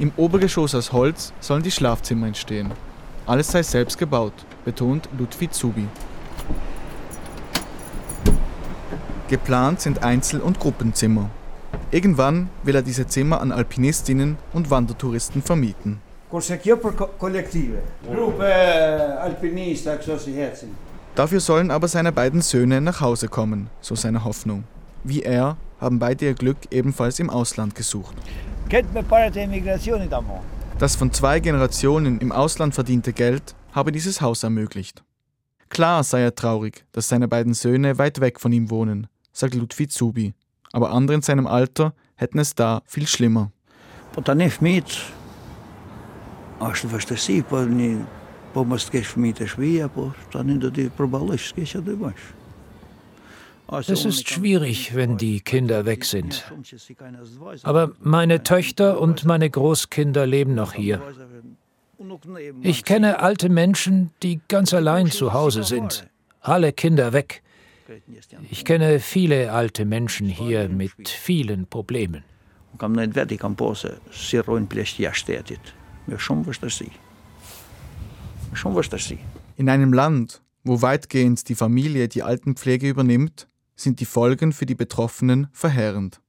Im 0.00 0.10
Obergeschoss 0.16 0.74
aus 0.74 0.90
Holz 0.90 1.32
sollen 1.38 1.62
die 1.62 1.70
Schlafzimmer 1.70 2.26
entstehen. 2.26 2.72
Alles 3.24 3.52
sei 3.52 3.62
selbst 3.62 3.98
gebaut, 3.98 4.34
betont 4.64 5.08
Ludwig 5.16 5.54
Zubi. 5.54 5.86
Geplant 9.28 9.82
sind 9.82 10.02
Einzel- 10.02 10.40
und 10.40 10.58
Gruppenzimmer. 10.58 11.28
Irgendwann 11.90 12.48
will 12.62 12.74
er 12.74 12.82
diese 12.82 13.06
Zimmer 13.06 13.42
an 13.42 13.52
Alpinistinnen 13.52 14.38
und 14.54 14.70
Wandertouristen 14.70 15.42
vermieten. 15.42 16.00
Dafür 21.14 21.40
sollen 21.40 21.70
aber 21.70 21.88
seine 21.88 22.12
beiden 22.12 22.40
Söhne 22.40 22.80
nach 22.80 23.00
Hause 23.02 23.28
kommen, 23.28 23.68
so 23.82 23.94
seine 23.94 24.24
Hoffnung. 24.24 24.64
Wie 25.04 25.22
er 25.22 25.58
haben 25.78 25.98
beide 25.98 26.24
ihr 26.24 26.34
Glück 26.34 26.58
ebenfalls 26.70 27.18
im 27.18 27.28
Ausland 27.28 27.74
gesucht. 27.74 28.14
Das 30.78 30.96
von 30.96 31.12
zwei 31.12 31.40
Generationen 31.40 32.20
im 32.20 32.32
Ausland 32.32 32.74
verdiente 32.74 33.12
Geld 33.12 33.54
habe 33.72 33.92
dieses 33.92 34.20
Haus 34.22 34.42
ermöglicht. 34.42 35.02
Klar 35.68 36.02
sei 36.02 36.22
er 36.22 36.34
traurig, 36.34 36.84
dass 36.92 37.08
seine 37.08 37.28
beiden 37.28 37.52
Söhne 37.52 37.98
weit 37.98 38.20
weg 38.20 38.40
von 38.40 38.52
ihm 38.52 38.70
wohnen, 38.70 39.06
sagt 39.38 39.54
Ludwig 39.54 39.90
Zubi. 39.90 40.34
Aber 40.72 40.90
andere 40.90 41.14
in 41.16 41.22
seinem 41.22 41.46
Alter 41.46 41.94
hätten 42.16 42.38
es 42.38 42.54
da 42.54 42.82
viel 42.86 43.06
schlimmer. 43.06 43.52
Es 53.70 54.04
ist 54.04 54.28
schwierig, 54.28 54.94
wenn 54.94 55.18
die 55.18 55.40
Kinder 55.40 55.84
weg 55.84 56.04
sind. 56.04 56.50
Aber 57.62 57.92
meine 58.00 58.42
Töchter 58.42 59.00
und 59.00 59.24
meine 59.24 59.48
Großkinder 59.48 60.26
leben 60.26 60.54
noch 60.54 60.72
hier. 60.72 61.02
Ich 62.62 62.84
kenne 62.84 63.20
alte 63.20 63.48
Menschen, 63.48 64.10
die 64.22 64.40
ganz 64.48 64.72
allein 64.72 65.10
zu 65.10 65.32
Hause 65.32 65.64
sind. 65.64 66.08
Alle 66.40 66.72
Kinder 66.72 67.12
weg. 67.12 67.42
Ich 68.50 68.64
kenne 68.64 69.00
viele 69.00 69.52
alte 69.52 69.84
Menschen 69.84 70.28
hier 70.28 70.68
mit 70.68 71.08
vielen 71.08 71.66
Problemen. 71.66 72.22
In 79.56 79.68
einem 79.68 79.92
Land, 79.92 80.42
wo 80.64 80.82
weitgehend 80.82 81.48
die 81.48 81.54
Familie 81.54 82.08
die 82.08 82.22
Altenpflege 82.22 82.88
übernimmt, 82.88 83.48
sind 83.74 84.00
die 84.00 84.04
Folgen 84.04 84.52
für 84.52 84.66
die 84.66 84.74
Betroffenen 84.74 85.48
verheerend. 85.52 86.20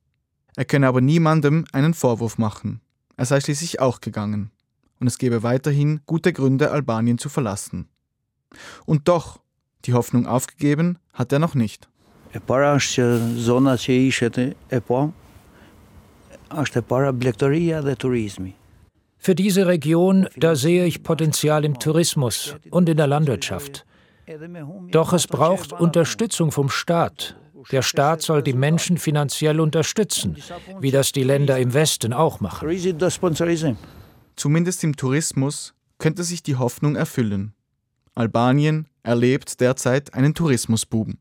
Er 0.56 0.66
könne 0.66 0.88
aber 0.88 1.02
niemandem 1.02 1.66
einen 1.72 1.94
Vorwurf 1.94 2.38
machen. 2.38 2.82
Er 3.18 3.26
sei 3.26 3.42
schließlich 3.42 3.80
auch 3.80 4.02
gegangen. 4.02 4.52
Und 5.00 5.08
es 5.08 5.18
gebe 5.18 5.44
weiterhin 5.44 6.02
gute 6.06 6.34
Gründe, 6.34 6.72
Albanien 6.72 7.18
zu 7.18 7.30
verlassen. 7.30 7.90
Und 8.86 9.08
doch, 9.08 9.40
die 9.86 9.94
Hoffnung 9.94 10.28
aufgegeben 10.28 11.00
hat 11.14 11.32
er 11.32 11.40
noch 11.40 11.56
nicht. 11.56 11.88
E 12.34 12.38
e 12.38 12.42
e. 14.70 14.82
Für 19.22 19.36
diese 19.36 19.68
Region, 19.68 20.30
da 20.38 20.56
sehe 20.56 20.86
ich 20.86 21.04
Potenzial 21.04 21.66
im 21.66 21.80
Tourismus 21.80 22.56
und 22.70 22.88
in 22.88 22.98
der 22.98 23.08
Landwirtschaft. 23.08 23.86
Doch 24.92 25.14
es 25.14 25.28
braucht 25.28 25.74
Unterstützung 25.74 26.52
vom 26.52 26.70
Staat. 26.70 27.36
Der 27.72 27.82
Staat 27.82 28.22
soll 28.22 28.42
die 28.42 28.54
Menschen 28.54 28.98
finanziell 28.98 29.60
unterstützen, 29.60 30.38
wie 30.80 30.92
das 30.92 31.12
die 31.12 31.24
Länder 31.24 31.60
im 31.60 31.74
Westen 31.74 32.14
auch 32.14 32.40
machen. 32.40 32.70
Zumindest 34.36 34.84
im 34.84 34.96
Tourismus 34.96 35.74
könnte 35.98 36.24
sich 36.24 36.42
die 36.42 36.56
Hoffnung 36.56 36.96
erfüllen. 36.96 37.54
Albanien 38.16 38.88
erlebt 39.04 39.60
derzeit 39.60 40.14
einen 40.14 40.34
Tourismusbuben. 40.34 41.20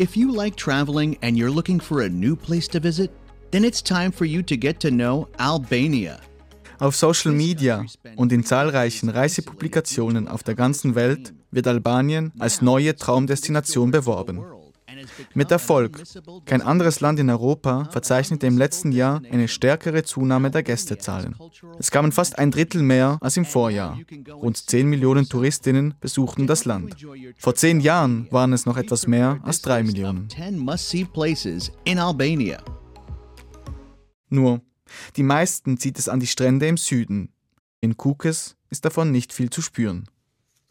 If 0.00 0.16
you 0.16 0.32
like 0.32 0.56
traveling 0.56 1.18
and 1.22 1.36
you're 1.36 1.52
looking 1.52 1.80
for 1.80 2.02
a 2.02 2.08
new 2.08 2.36
place 2.36 2.68
to 2.68 2.80
visit, 2.80 3.10
then 3.50 3.64
it's 3.64 3.82
time 3.82 4.12
for 4.12 4.26
you 4.26 4.42
to 4.42 4.56
get 4.56 4.80
to 4.80 4.88
know 4.88 5.26
Albania. 5.38 6.18
Auf 6.78 6.94
Social 6.94 7.32
Media 7.32 7.84
und 8.14 8.32
in 8.32 8.44
zahlreichen 8.44 9.08
Reisepublikationen 9.08 10.28
auf 10.28 10.44
der 10.44 10.54
ganzen 10.54 10.94
Welt 10.94 11.34
wird 11.50 11.66
Albanien 11.66 12.32
als 12.38 12.62
neue 12.62 12.94
Traumdestination 12.94 13.90
beworben. 13.90 14.40
Mit 15.34 15.50
Erfolg. 15.50 16.02
Kein 16.44 16.62
anderes 16.62 17.00
Land 17.00 17.18
in 17.18 17.30
Europa 17.30 17.84
verzeichnete 17.90 18.46
im 18.46 18.58
letzten 18.58 18.92
Jahr 18.92 19.22
eine 19.30 19.48
stärkere 19.48 20.02
Zunahme 20.02 20.50
der 20.50 20.62
Gästezahlen. 20.62 21.34
Es 21.78 21.90
kamen 21.90 22.12
fast 22.12 22.38
ein 22.38 22.50
Drittel 22.50 22.82
mehr 22.82 23.18
als 23.20 23.36
im 23.36 23.44
Vorjahr. 23.44 23.98
Rund 24.32 24.56
10 24.56 24.86
Millionen 24.88 25.28
Touristinnen 25.28 25.94
besuchten 26.00 26.46
das 26.46 26.64
Land. 26.64 26.96
Vor 27.38 27.54
zehn 27.54 27.80
Jahren 27.80 28.28
waren 28.30 28.52
es 28.52 28.66
noch 28.66 28.76
etwas 28.76 29.06
mehr 29.06 29.40
als 29.42 29.62
drei 29.62 29.82
Millionen. 29.82 30.28
Nur, 34.30 34.60
die 35.16 35.22
meisten 35.22 35.78
zieht 35.78 35.98
es 35.98 36.08
an 36.08 36.20
die 36.20 36.26
Strände 36.26 36.66
im 36.66 36.76
Süden. 36.76 37.32
In 37.80 37.96
Kukes 37.96 38.56
ist 38.70 38.84
davon 38.84 39.10
nicht 39.10 39.32
viel 39.32 39.50
zu 39.50 39.62
spüren. 39.62 40.08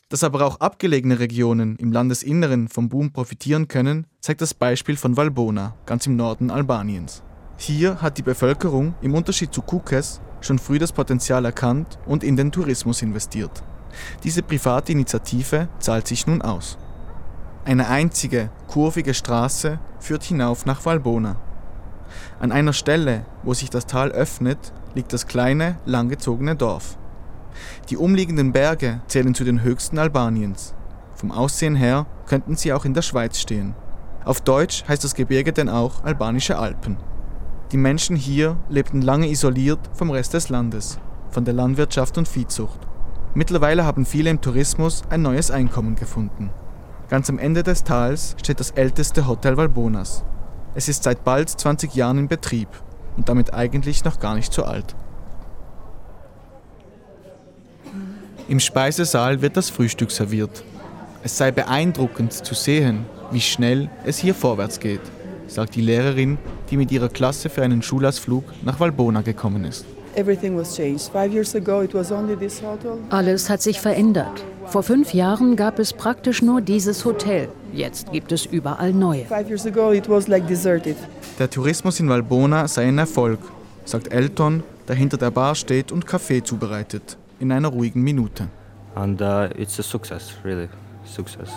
Dass 0.10 0.24
aber 0.24 0.46
auch 0.46 0.62
abgelegene 0.62 1.20
Regionen 1.20 1.76
im 1.76 1.92
Landesinneren 1.92 2.70
vom 2.70 2.88
Boom 2.88 3.12
profitieren 3.12 3.68
können, 3.68 4.08
zeigt 4.22 4.40
das 4.40 4.54
Beispiel 4.54 4.96
von 4.96 5.18
Valbona, 5.18 5.76
ganz 5.86 6.08
im 6.08 6.16
Norden 6.16 6.50
Albaniens. 6.50 7.24
Hier 7.58 8.02
hat 8.02 8.18
die 8.18 8.24
Bevölkerung 8.24 8.96
im 9.02 9.14
Unterschied 9.16 9.54
zu 9.54 9.62
Kukes 9.62 10.22
schon 10.40 10.60
früh 10.60 10.80
das 10.80 10.94
Potenzial 10.94 11.44
erkannt 11.44 12.00
und 12.06 12.24
in 12.24 12.38
den 12.38 12.54
Tourismus 12.54 13.02
investiert. 13.02 13.64
Diese 14.24 14.44
private 14.44 14.94
Initiative 14.94 15.68
zahlt 15.80 16.08
sich 16.08 16.26
nun 16.26 16.42
aus. 16.42 16.78
Eine 17.66 17.90
einzige, 17.90 18.50
kurvige 18.68 19.14
Straße 19.14 19.78
führt 20.00 20.24
hinauf 20.24 20.66
nach 20.66 20.86
Valbona. 20.86 21.36
An 22.40 22.54
einer 22.54 22.72
Stelle, 22.72 23.26
wo 23.44 23.54
sich 23.54 23.70
das 23.70 23.88
Tal 23.88 24.12
öffnet, 24.12 24.72
liegt 24.96 25.12
das 25.12 25.28
kleine, 25.28 25.80
langgezogene 25.86 26.56
Dorf. 26.56 26.98
Die 27.90 27.98
umliegenden 27.98 28.52
Berge 28.52 29.02
zählen 29.08 29.34
zu 29.34 29.44
den 29.44 29.64
höchsten 29.64 29.98
Albaniens. 29.98 30.74
Vom 31.16 31.32
Aussehen 31.32 31.76
her 31.76 32.06
könnten 32.28 32.56
sie 32.56 32.74
auch 32.74 32.86
in 32.86 32.94
der 32.94 33.02
Schweiz 33.02 33.40
stehen. 33.40 33.76
Auf 34.26 34.42
Deutsch 34.42 34.84
heißt 34.88 35.04
das 35.04 35.16
Gebirge 35.16 35.54
denn 35.54 35.70
auch 35.70 36.04
albanische 36.04 36.58
Alpen. 36.58 36.98
Die 37.72 37.78
Menschen 37.78 38.16
hier 38.16 38.58
lebten 38.70 39.02
lange 39.02 39.30
isoliert 39.30 39.80
vom 39.94 40.12
Rest 40.12 40.34
des 40.34 40.50
Landes, 40.50 41.00
von 41.32 41.46
der 41.46 41.54
Landwirtschaft 41.54 42.18
und 42.18 42.28
Viehzucht. 42.28 42.80
Mittlerweile 43.34 43.86
haben 43.86 44.06
viele 44.06 44.30
im 44.30 44.42
Tourismus 44.42 45.04
ein 45.10 45.22
neues 45.22 45.52
Einkommen 45.52 45.96
gefunden. 45.96 46.50
Ganz 47.10 47.30
am 47.30 47.40
Ende 47.40 47.64
des 47.64 47.84
Tals 47.84 48.36
steht 48.38 48.60
das 48.60 48.72
älteste 48.72 49.28
Hotel 49.28 49.58
Valbonas. 49.58 50.26
Es 50.76 50.90
ist 50.90 51.04
seit 51.04 51.24
bald 51.24 51.50
20 51.50 51.96
Jahren 51.96 52.18
in 52.18 52.28
Betrieb 52.28 52.70
und 53.16 53.30
damit 53.30 53.54
eigentlich 53.54 54.04
noch 54.04 54.20
gar 54.20 54.36
nicht 54.36 54.54
so 54.54 54.64
alt. 54.64 54.96
Im 58.50 58.62
Speisesaal 58.62 59.42
wird 59.42 59.58
das 59.58 59.70
Frühstück 59.70 60.10
serviert. 60.10 60.64
Es 61.22 61.38
sei 61.38 61.52
beeindruckend 61.52 62.32
zu 62.32 62.54
sehen, 62.54 63.06
wie 63.30 63.42
schnell 63.42 63.90
es 64.06 64.20
hier 64.20 64.34
vorwärts 64.34 64.80
geht, 64.80 65.02
sagt 65.48 65.76
die 65.76 65.82
Lehrerin, 65.82 66.38
die 66.72 66.78
mit 66.78 66.90
ihrer 66.94 67.10
Klasse 67.10 67.50
für 67.50 67.64
einen 67.64 67.82
Schulausflug 67.82 68.46
nach 68.64 68.80
Valbona 68.80 69.22
gekommen 69.22 69.66
ist. 69.66 69.86
Alles 73.10 73.50
hat 73.50 73.62
sich 73.62 73.82
verändert. 73.82 74.44
Vor 74.68 74.84
fünf 74.84 75.14
Jahren 75.14 75.58
gab 75.58 75.78
es 75.78 75.92
praktisch 75.92 76.42
nur 76.42 76.62
dieses 76.62 77.04
Hotel. 77.04 77.50
Jetzt 77.74 78.14
gibt 78.14 78.32
es 78.32 78.46
überall 78.46 78.94
neue. 78.94 79.26
Der 81.38 81.50
Tourismus 81.50 82.00
in 82.00 82.10
Valbona 82.10 82.68
sei 82.70 82.88
ein 82.88 82.98
Erfolg, 82.98 83.40
sagt 83.84 84.14
Elton, 84.14 84.64
der 84.88 84.96
hinter 84.96 85.18
der 85.18 85.32
Bar 85.32 85.54
steht 85.54 85.92
und 85.92 86.08
Kaffee 86.08 86.42
zubereitet 86.42 87.18
in 87.40 87.52
einer 87.52 87.70
ruhigen 87.70 88.02
Minute. 88.02 88.50
And 88.96 89.22
uh, 89.22 89.50
it's 89.56 89.80
a 89.80 89.84
success, 89.84 90.34
really, 90.44 90.70
success. 91.06 91.50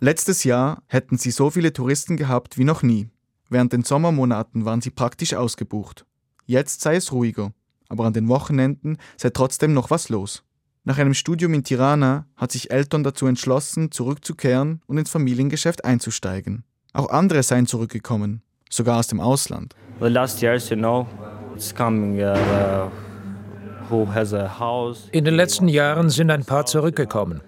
Letztes 0.00 0.44
Jahr 0.44 0.82
hätten 0.86 1.18
sie 1.18 1.30
so 1.30 1.50
viele 1.50 1.72
Touristen 1.72 2.16
gehabt 2.16 2.56
wie 2.56 2.64
noch 2.64 2.82
nie. 2.82 3.08
Während 3.48 3.72
den 3.72 3.82
Sommermonaten 3.82 4.64
waren 4.64 4.80
sie 4.80 4.90
praktisch 4.90 5.34
ausgebucht. 5.34 6.06
Jetzt 6.46 6.82
sei 6.82 6.96
es 6.96 7.12
ruhiger, 7.12 7.52
aber 7.88 8.04
an 8.04 8.12
den 8.12 8.28
Wochenenden 8.28 8.98
sei 9.16 9.30
trotzdem 9.30 9.74
noch 9.74 9.90
was 9.90 10.08
los. 10.08 10.44
Nach 10.84 10.98
einem 10.98 11.14
Studium 11.14 11.52
in 11.52 11.64
Tirana 11.64 12.26
hat 12.36 12.52
sich 12.52 12.70
Elton 12.70 13.02
dazu 13.02 13.26
entschlossen, 13.26 13.90
zurückzukehren 13.90 14.80
und 14.86 14.98
ins 14.98 15.10
Familiengeschäft 15.10 15.84
einzusteigen. 15.84 16.64
Auch 16.92 17.10
andere 17.10 17.42
seien 17.42 17.66
zurückgekommen, 17.66 18.42
sogar 18.70 18.98
aus 18.98 19.08
dem 19.08 19.20
Ausland. 19.20 19.74
The 20.00 20.06
last 20.06 20.40
years, 20.40 20.70
you 20.70 20.76
know, 20.76 21.06
it's 21.54 21.74
coming 21.74 22.20
uh, 22.20 22.88
in 25.12 25.24
den 25.24 25.34
letzten 25.34 25.68
Jahren 25.68 26.10
sind 26.10 26.30
ein 26.30 26.44
paar 26.44 26.66
zurückgekommen. 26.66 27.40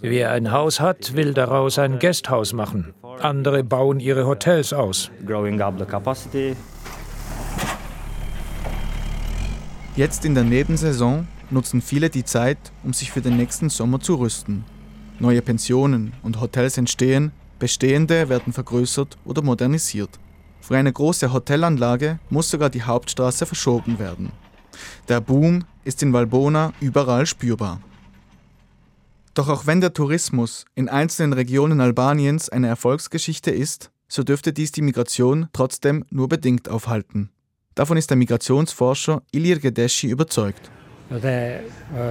Wer 0.00 0.30
ein 0.30 0.52
Haus 0.52 0.80
hat, 0.80 1.14
will 1.14 1.34
daraus 1.34 1.78
ein 1.78 1.98
Gasthaus 1.98 2.52
machen. 2.52 2.94
Andere 3.20 3.64
bauen 3.64 4.00
ihre 4.00 4.26
Hotels 4.26 4.72
aus. 4.72 5.10
Jetzt 9.96 10.24
in 10.24 10.34
der 10.34 10.44
Nebensaison 10.44 11.26
nutzen 11.50 11.82
viele 11.82 12.10
die 12.10 12.24
Zeit, 12.24 12.58
um 12.84 12.92
sich 12.92 13.10
für 13.10 13.20
den 13.20 13.36
nächsten 13.36 13.68
Sommer 13.68 14.00
zu 14.00 14.14
rüsten. 14.16 14.64
Neue 15.18 15.42
Pensionen 15.42 16.12
und 16.22 16.40
Hotels 16.40 16.78
entstehen, 16.78 17.32
bestehende 17.58 18.28
werden 18.28 18.52
vergrößert 18.52 19.16
oder 19.24 19.42
modernisiert. 19.42 20.10
Für 20.60 20.76
eine 20.76 20.92
große 20.92 21.32
Hotelanlage 21.32 22.20
muss 22.30 22.50
sogar 22.50 22.70
die 22.70 22.82
Hauptstraße 22.82 23.46
verschoben 23.46 23.98
werden. 23.98 24.30
Der 25.08 25.22
Boom 25.22 25.64
ist 25.84 26.02
in 26.02 26.12
Valbona 26.12 26.74
überall 26.80 27.24
spürbar. 27.24 27.80
Doch 29.32 29.48
auch 29.48 29.66
wenn 29.66 29.80
der 29.80 29.94
Tourismus 29.94 30.66
in 30.74 30.90
einzelnen 30.90 31.32
Regionen 31.32 31.80
Albaniens 31.80 32.50
eine 32.50 32.68
Erfolgsgeschichte 32.68 33.50
ist, 33.50 33.90
so 34.06 34.22
dürfte 34.22 34.52
dies 34.52 34.70
die 34.72 34.82
Migration 34.82 35.48
trotzdem 35.54 36.04
nur 36.10 36.28
bedingt 36.28 36.68
aufhalten. 36.68 37.30
Davon 37.74 37.96
ist 37.96 38.10
der 38.10 38.18
Migrationsforscher 38.18 39.22
Ilir 39.30 39.58
Gedeschi 39.60 40.08
überzeugt. 40.08 40.70
Dhe 41.08 41.62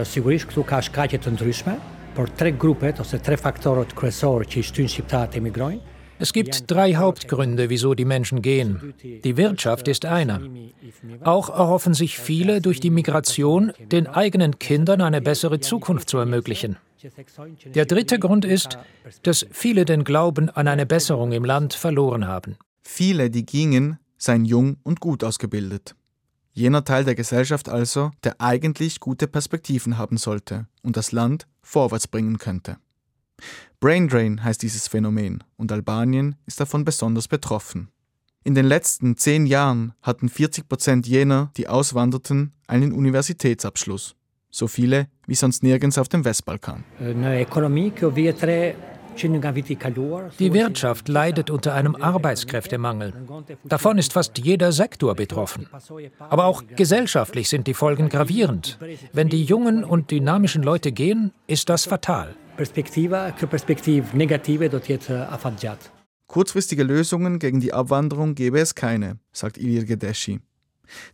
sigurisht 0.09 0.49
këtu 0.49 0.63
ka 0.65 0.79
shkaqe 0.81 1.19
të 1.21 1.35
ndryshme, 1.35 1.75
por 2.15 2.31
tre 2.33 2.49
grupet 2.49 2.97
ose 3.03 3.19
tre 3.21 3.37
faktorët 3.37 3.93
kryesorë 3.93 4.47
që 4.49 4.57
i 4.57 4.65
shtyn 4.65 4.89
shqiptarët 4.89 5.37
emigrojnë. 5.37 5.96
Es 6.19 6.33
gibt 6.33 6.69
drei 6.69 6.95
Hauptgründe, 6.95 7.69
wieso 7.69 7.93
die 7.93 8.05
Menschen 8.05 8.41
gehen. 8.41 8.93
Die 9.01 9.37
Wirtschaft 9.37 9.87
ist 9.87 10.05
einer. 10.05 10.41
Auch 11.23 11.49
erhoffen 11.49 11.93
sich 11.93 12.17
viele 12.17 12.61
durch 12.61 12.79
die 12.79 12.89
Migration, 12.89 13.71
den 13.91 14.07
eigenen 14.07 14.59
Kindern 14.59 15.01
eine 15.01 15.21
bessere 15.21 15.59
Zukunft 15.59 16.09
zu 16.09 16.17
ermöglichen. 16.17 16.77
Der 17.65 17.85
dritte 17.85 18.19
Grund 18.19 18.45
ist, 18.45 18.77
dass 19.23 19.45
viele 19.51 19.85
den 19.85 20.03
Glauben 20.03 20.49
an 20.49 20.67
eine 20.67 20.85
Besserung 20.85 21.31
im 21.31 21.45
Land 21.45 21.73
verloren 21.73 22.27
haben. 22.27 22.57
Viele, 22.81 23.29
die 23.29 23.45
gingen, 23.45 23.99
seien 24.17 24.45
jung 24.45 24.77
und 24.83 24.99
gut 24.99 25.23
ausgebildet. 25.23 25.95
Jener 26.53 26.83
Teil 26.83 27.03
der 27.03 27.13
Gesellschaft 27.13 27.69
also, 27.69 28.09
der 28.23 28.41
eigentlich 28.41 28.99
gute 28.99 29.27
Perspektiven 29.27 29.99
haben 29.99 30.17
sollte 30.17 30.65
und 30.81 30.97
das 30.97 31.11
Land 31.11 31.45
vorwärts 31.61 32.07
bringen 32.07 32.39
könnte. 32.39 32.77
Braindrain 33.79 34.43
heißt 34.43 34.63
dieses 34.63 34.87
Phänomen 34.87 35.43
und 35.55 35.71
Albanien 35.71 36.35
ist 36.47 36.59
davon 36.59 36.83
besonders 36.83 37.27
betroffen. 37.27 37.89
In 38.43 38.55
den 38.55 38.65
letzten 38.65 39.17
zehn 39.17 39.45
Jahren 39.45 39.93
hatten 40.01 40.29
40 40.29 40.67
Prozent 40.67 41.05
jener, 41.05 41.51
die 41.57 41.67
auswanderten, 41.67 42.53
einen 42.65 42.91
Universitätsabschluss. 42.91 44.15
So 44.49 44.67
viele 44.67 45.09
wie 45.27 45.35
sonst 45.35 45.61
nirgends 45.61 45.99
auf 45.99 46.07
dem 46.07 46.25
Westbalkan. 46.25 46.85
Die 50.39 50.53
Wirtschaft 50.53 51.07
leidet 51.07 51.49
unter 51.51 51.73
einem 51.73 51.95
Arbeitskräftemangel. 51.95 53.13
Davon 53.63 53.97
ist 53.99 54.13
fast 54.13 54.39
jeder 54.39 54.71
Sektor 54.71 55.13
betroffen. 55.13 55.67
Aber 56.17 56.45
auch 56.45 56.63
gesellschaftlich 56.75 57.49
sind 57.49 57.67
die 57.67 57.73
Folgen 57.75 58.09
gravierend. 58.09 58.79
Wenn 59.13 59.29
die 59.29 59.43
jungen 59.43 59.83
und 59.83 60.09
dynamischen 60.09 60.63
Leute 60.63 60.91
gehen, 60.91 61.31
ist 61.45 61.69
das 61.69 61.85
fatal. 61.85 62.35
Kurzfristige 66.27 66.83
Lösungen 66.83 67.39
gegen 67.39 67.59
die 67.59 67.71
Abwanderung 67.71 68.35
gäbe 68.35 68.59
es 68.59 68.75
keine, 68.75 69.19
sagt 69.31 69.57
Ilir 69.57 69.85
Gedeschi. 69.85 70.41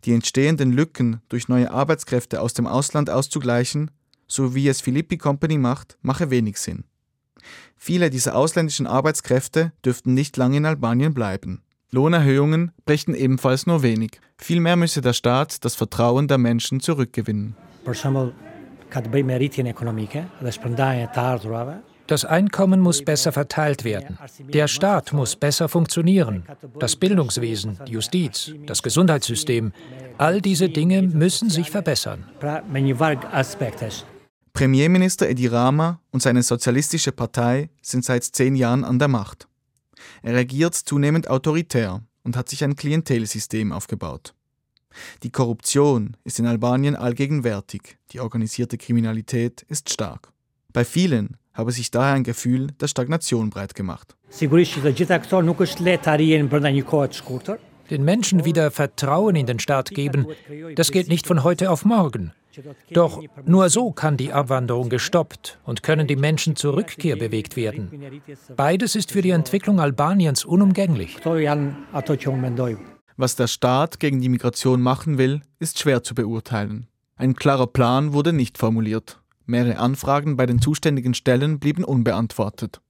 Die 0.06 0.14
entstehenden 0.14 0.72
Lücken 0.72 1.22
durch 1.30 1.48
neue 1.48 1.70
Arbeitskräfte 1.70 2.42
aus 2.42 2.54
dem 2.54 2.66
Ausland 2.66 3.10
auszugleichen, 3.10 3.92
so 4.28 4.56
wie 4.56 4.68
es 4.68 4.82
Filippi 4.82 5.18
Company 5.18 5.58
macht, 5.58 5.98
mache 6.02 6.30
wenig 6.30 6.58
Sinn. 6.58 6.86
Viele 7.76 8.10
dieser 8.10 8.36
ausländischen 8.36 8.88
Arbeitskräfte 8.88 9.74
dürften 9.84 10.14
nicht 10.14 10.38
lange 10.38 10.58
in 10.58 10.66
Albanien 10.66 11.14
bleiben. 11.14 11.62
Lohnerhöhungen 11.92 12.72
brächten 12.86 13.14
ebenfalls 13.14 13.68
nur 13.68 13.84
wenig. 13.84 14.20
Vielmehr 14.38 14.76
müsse 14.76 15.02
der 15.02 15.14
Staat 15.14 15.64
das 15.64 15.76
Vertrauen 15.76 16.28
der 16.28 16.40
Menschen 16.40 16.80
zurückgewinnen. 16.80 17.56
Das 22.08 22.26
Einkommen 22.26 22.82
muss 22.82 23.02
besser 23.04 23.32
verteilt 23.32 23.84
werden. 23.86 24.18
Der 24.50 24.68
Staat 24.68 25.14
muss 25.14 25.36
besser 25.36 25.70
funktionieren. 25.70 26.44
Das 26.78 26.96
Bildungswesen, 26.98 27.80
die 27.88 27.94
Justiz, 27.94 28.54
das 28.66 28.84
Gesundheitssystem, 28.84 29.72
all 30.18 30.42
diese 30.42 30.70
Dinge 30.70 31.02
müssen 31.02 31.50
sich 31.50 31.72
verbessern. 31.72 32.26
Premierminister 34.54 35.30
Edi 35.30 35.48
Rama 35.48 36.00
und 36.12 36.22
seine 36.22 36.44
sozialistische 36.44 37.12
Partei 37.12 37.70
sind 37.82 38.06
seit 38.06 38.24
zehn 38.24 38.56
Jahren 38.56 38.84
an 38.84 39.00
der 39.00 39.08
Macht. 39.08 39.48
Er 40.22 40.36
regiert 40.36 40.76
zunehmend 40.76 41.30
autoritär 41.30 42.02
und 42.24 42.38
hat 42.38 42.50
sich 42.50 42.64
ein 42.64 42.76
Klientelsystem 42.76 43.72
aufgebaut. 43.72 44.36
Die 45.24 45.32
Korruption 45.32 46.18
ist 46.24 46.40
in 46.40 46.46
Albanien 46.46 46.96
allgegenwärtig, 46.96 47.98
die 48.12 48.20
organisierte 48.20 48.78
Kriminalität 48.78 49.64
ist 49.70 49.92
stark. 49.92 50.32
Bei 50.72 50.86
vielen 50.86 51.38
habe 51.54 51.72
sich 51.72 51.92
daher 51.92 52.16
ein 52.16 52.24
Gefühl 52.24 52.68
der 52.80 52.88
Stagnation 52.88 53.50
breit 53.50 53.76
gemacht. 53.76 54.16
Den 57.90 58.06
Menschen 58.06 58.46
wieder 58.46 58.72
Vertrauen 58.72 59.36
in 59.36 59.46
den 59.46 59.60
Staat 59.60 59.92
geben, 59.92 60.28
das 60.76 60.92
geht 60.92 61.10
nicht 61.10 61.28
von 61.28 61.44
heute 61.44 61.70
auf 61.70 61.86
morgen. 61.86 62.32
Doch 62.92 63.22
nur 63.46 63.70
so 63.70 63.92
kann 63.92 64.18
die 64.18 64.32
Abwanderung 64.32 64.90
gestoppt 64.90 65.60
und 65.66 65.84
können 65.84 66.08
die 66.08 66.16
Menschen 66.16 66.56
zur 66.56 66.76
Rückkehr 66.76 67.16
bewegt 67.16 67.56
werden. 67.56 67.92
Beides 68.56 68.96
ist 68.96 69.12
für 69.12 69.22
die 69.22 69.32
Entwicklung 69.32 69.80
Albaniens 69.80 70.46
unumgänglich. 70.46 71.18
Was 73.16 73.36
der 73.36 73.48
Staat 73.48 74.00
gegen 74.00 74.22
die 74.22 74.30
Migration 74.30 74.82
machen 74.82 75.18
will, 75.18 75.42
ist 75.60 75.80
schwer 75.80 76.04
zu 76.04 76.16
beurteilen. 76.16 76.88
Ein 77.16 77.36
klarer 77.36 77.68
Plan 77.68 78.14
wurde 78.14 78.34
nicht 78.34 78.58
formuliert. 78.58 79.22
Mehrere 79.46 79.78
Anfragen 79.78 80.36
bei 80.36 80.46
den 80.46 80.62
zuständigen 80.62 81.14
Stellen 81.14 81.60
blieben 81.60 81.84
unbeantwortet. 81.84 82.82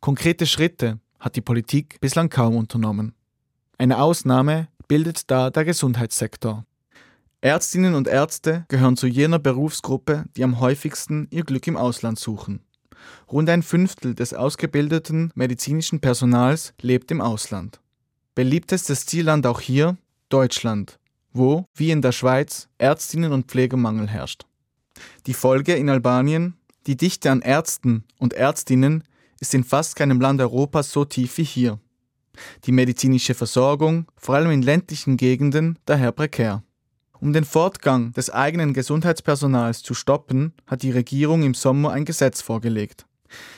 Konkrete 0.00 0.46
Schritte 0.46 0.98
hat 1.18 1.36
die 1.36 1.40
Politik 1.40 2.00
bislang 2.00 2.28
kaum 2.28 2.56
unternommen. 2.56 3.14
Eine 3.78 3.98
Ausnahme 3.98 4.68
bildet 4.86 5.30
da 5.30 5.50
der 5.50 5.64
Gesundheitssektor. 5.64 6.64
Ärztinnen 7.40 7.94
und 7.94 8.08
Ärzte 8.08 8.64
gehören 8.68 8.96
zu 8.96 9.06
jener 9.06 9.38
Berufsgruppe, 9.38 10.24
die 10.36 10.44
am 10.44 10.60
häufigsten 10.60 11.26
ihr 11.30 11.44
Glück 11.44 11.66
im 11.66 11.76
Ausland 11.76 12.18
suchen. 12.18 12.60
Rund 13.30 13.50
ein 13.50 13.62
Fünftel 13.62 14.14
des 14.14 14.34
ausgebildeten 14.34 15.30
medizinischen 15.34 16.00
Personals 16.00 16.74
lebt 16.80 17.10
im 17.10 17.20
Ausland. 17.20 17.80
Beliebtestes 18.34 19.06
Zielland 19.06 19.46
auch 19.46 19.60
hier 19.60 19.96
Deutschland, 20.28 20.98
wo, 21.32 21.66
wie 21.76 21.92
in 21.92 22.02
der 22.02 22.10
Schweiz, 22.10 22.68
Ärztinnen 22.78 23.32
und 23.32 23.46
Pflegemangel 23.46 24.08
herrscht. 24.08 24.44
Die 25.26 25.34
Folge 25.34 25.74
in 25.74 25.88
Albanien, 25.88 26.56
die 26.88 26.96
Dichte 26.96 27.30
an 27.30 27.42
Ärzten 27.42 28.02
und 28.18 28.32
Ärztinnen 28.32 29.04
ist 29.38 29.54
in 29.54 29.62
fast 29.62 29.94
keinem 29.94 30.20
Land 30.20 30.40
Europas 30.40 30.90
so 30.90 31.04
tief 31.04 31.38
wie 31.38 31.44
hier. 31.44 31.78
Die 32.64 32.72
medizinische 32.72 33.34
Versorgung, 33.34 34.06
vor 34.16 34.34
allem 34.34 34.50
in 34.50 34.62
ländlichen 34.62 35.16
Gegenden, 35.16 35.78
daher 35.84 36.10
prekär. 36.10 36.64
Um 37.20 37.32
den 37.32 37.44
Fortgang 37.44 38.12
des 38.14 38.30
eigenen 38.30 38.74
Gesundheitspersonals 38.74 39.84
zu 39.84 39.94
stoppen, 39.94 40.54
hat 40.66 40.82
die 40.82 40.90
Regierung 40.90 41.44
im 41.44 41.54
Sommer 41.54 41.92
ein 41.92 42.04
Gesetz 42.04 42.42
vorgelegt. 42.42 43.06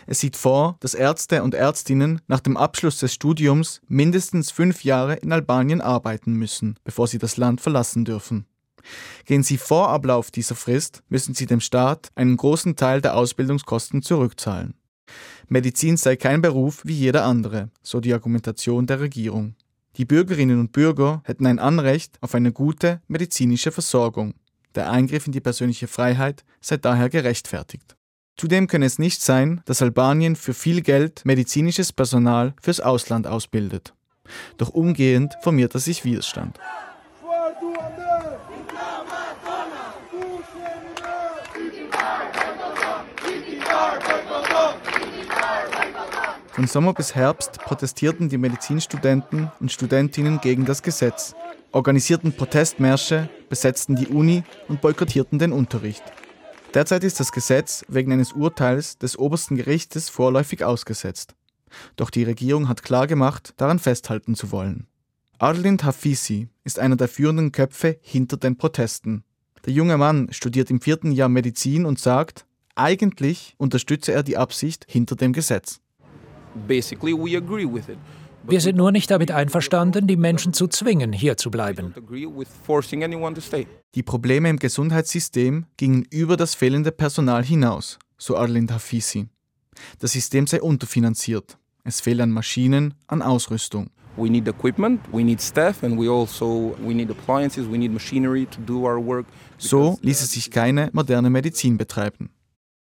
Es 0.07 0.21
sieht 0.21 0.37
vor, 0.37 0.77
dass 0.81 0.95
Ärzte 0.95 1.43
und 1.43 1.55
Ärztinnen 1.55 2.21
nach 2.29 2.41
dem 2.41 2.57
Abschluss 2.57 2.99
des 2.99 3.13
Studiums 3.13 3.81
mindestens 3.89 4.51
fünf 4.51 4.85
Jahre 4.85 5.15
in 5.17 5.33
Albanien 5.33 5.81
arbeiten 5.81 6.35
müssen, 6.35 6.79
bevor 6.85 7.09
sie 7.09 7.19
das 7.19 7.37
Land 7.37 7.61
verlassen 7.61 8.05
dürfen. 8.05 8.47
Gehen 9.25 9.43
sie 9.43 9.59
vor 9.59 9.89
Ablauf 9.89 10.31
dieser 10.31 10.55
Frist, 10.55 11.03
müssen 11.09 11.35
sie 11.35 11.47
dem 11.47 11.61
Staat 11.61 12.11
einen 12.15 12.37
großen 12.37 12.77
Teil 12.77 13.01
der 13.01 13.17
Ausbildungskosten 13.17 14.03
zurückzahlen. 14.03 14.75
Medizin 15.49 15.97
sei 15.97 16.17
kein 16.17 16.43
Beruf 16.43 16.83
wie 16.85 16.95
jeder 16.95 17.25
andere, 17.25 17.71
so 17.83 18.01
die 18.01 18.13
Argumentation 18.13 18.87
der 18.87 19.01
Regierung. 19.01 19.55
Die 19.97 20.05
Bürgerinnen 20.05 20.61
und 20.61 20.73
Bürger 20.73 21.23
hätten 21.25 21.47
ein 21.47 21.59
Anrecht 21.59 22.19
auf 22.21 22.35
eine 22.35 22.53
gute 22.53 23.01
medizinische 23.09 23.73
Versorgung. 23.73 24.35
Der 24.75 24.91
Eingriff 24.91 25.27
in 25.27 25.33
die 25.33 25.41
persönliche 25.41 25.87
Freiheit 25.87 26.45
sei 26.61 26.77
daher 26.77 27.09
gerechtfertigt. 27.09 27.96
Zudem 28.37 28.67
könne 28.67 28.85
es 28.85 28.99
nicht 28.99 29.23
sein, 29.23 29.63
dass 29.65 29.81
Albanien 29.81 30.37
für 30.37 30.53
viel 30.53 30.83
Geld 30.83 31.25
medizinisches 31.25 31.91
Personal 31.91 32.53
fürs 32.61 32.81
Ausland 32.81 33.27
ausbildet. 33.27 33.95
Doch 34.59 34.69
umgehend 34.69 35.35
formiert 35.43 35.75
er 35.75 35.81
sich 35.81 36.05
Widerstand. 36.05 36.59
Von 46.53 46.67
Sommer 46.67 46.95
bis 46.95 47.15
Herbst 47.15 47.59
protestierten 47.61 48.29
die 48.29 48.39
Medizinstudenten 48.39 49.51
und 49.61 49.73
Studentinnen 49.73 50.41
gegen 50.41 50.65
das 50.65 50.83
Gesetz, 50.83 51.35
organisierten 51.73 52.33
Protestmärsche, 52.33 53.29
besetzten 53.49 53.95
die 53.97 54.09
Uni 54.09 54.43
und 54.69 54.81
boykottierten 54.81 55.39
den 55.39 55.53
Unterricht. 55.53 56.03
Derzeit 56.75 57.05
ist 57.05 57.21
das 57.21 57.33
Gesetz 57.33 57.85
wegen 57.89 58.13
eines 58.13 58.33
Urteils 58.33 58.99
des 58.99 59.19
obersten 59.19 59.57
Gerichtes 59.57 60.09
vorläufig 60.09 60.65
ausgesetzt. 60.65 61.35
Doch 61.97 62.11
die 62.11 62.25
Regierung 62.25 62.69
hat 62.69 62.83
klargemacht, 62.83 63.55
daran 63.57 63.79
festhalten 63.79 64.35
zu 64.35 64.53
wollen. 64.53 64.87
Arlind 65.39 65.85
Hafisi 65.85 66.49
ist 66.65 66.79
einer 66.79 66.97
der 66.97 67.09
führenden 67.09 67.53
Köpfe 67.53 67.99
hinter 68.01 68.37
den 68.37 68.57
Protesten. 68.57 69.25
Der 69.65 69.73
junge 69.73 69.99
Mann 69.99 70.29
studiert 70.31 70.71
im 70.71 70.81
vierten 70.81 71.13
Jahr 71.13 71.29
Medizin 71.29 71.85
und 71.85 71.99
sagt, 71.99 72.47
eigentlich 72.75 73.55
unterstütze 73.59 74.13
er 74.13 74.23
die 74.23 74.37
Absicht 74.37 74.87
hinter 74.89 75.17
dem 75.17 75.33
Gesetz. 75.33 75.81
Wir 78.49 78.61
sind 78.61 78.77
nur 78.77 78.93
nicht 78.93 79.11
damit 79.11 79.31
einverstanden, 79.31 80.07
die 80.07 80.17
Menschen 80.17 80.53
zu 80.53 80.69
zwingen, 80.69 81.13
hier 81.13 81.37
zu 81.37 81.51
bleiben. 81.51 81.95
Die 83.95 84.03
Probleme 84.03 84.49
im 84.51 84.59
Gesundheitssystem 84.59 85.67
gingen 85.77 86.05
über 86.11 86.37
das 86.37 86.55
fehlende 86.55 86.93
Personal 86.93 87.45
hinaus, 87.45 87.99
so 88.19 88.37
Arlind 88.37 88.73
Hafisi. 88.73 89.29
Das 89.99 90.13
System 90.13 90.47
sei 90.47 90.63
unterfinanziert. 90.63 91.59
Es 91.85 92.01
fehle 92.01 92.23
an 92.23 92.31
Maschinen, 92.31 92.95
an 93.07 93.23
Ausrüstung. 93.23 93.91
We 94.17 94.31
need 94.31 94.49
equipment, 94.49 95.01
we 95.13 95.23
need 95.23 95.43
staff 95.43 95.85
and 95.85 95.99
we 95.99 96.09
also 96.09 96.75
we 96.83 96.95
need 96.95 97.11
appliances, 97.11 97.67
we 97.71 97.77
need 97.77 97.93
machinery 97.93 98.47
to 98.47 98.61
do 98.63 98.85
our 98.87 99.05
work. 99.05 99.27
So 99.59 99.99
ließe 100.01 100.27
sich 100.27 100.51
keine 100.51 100.89
moderne 100.93 101.29
Medizin 101.29 101.77
betreiben. 101.77 102.31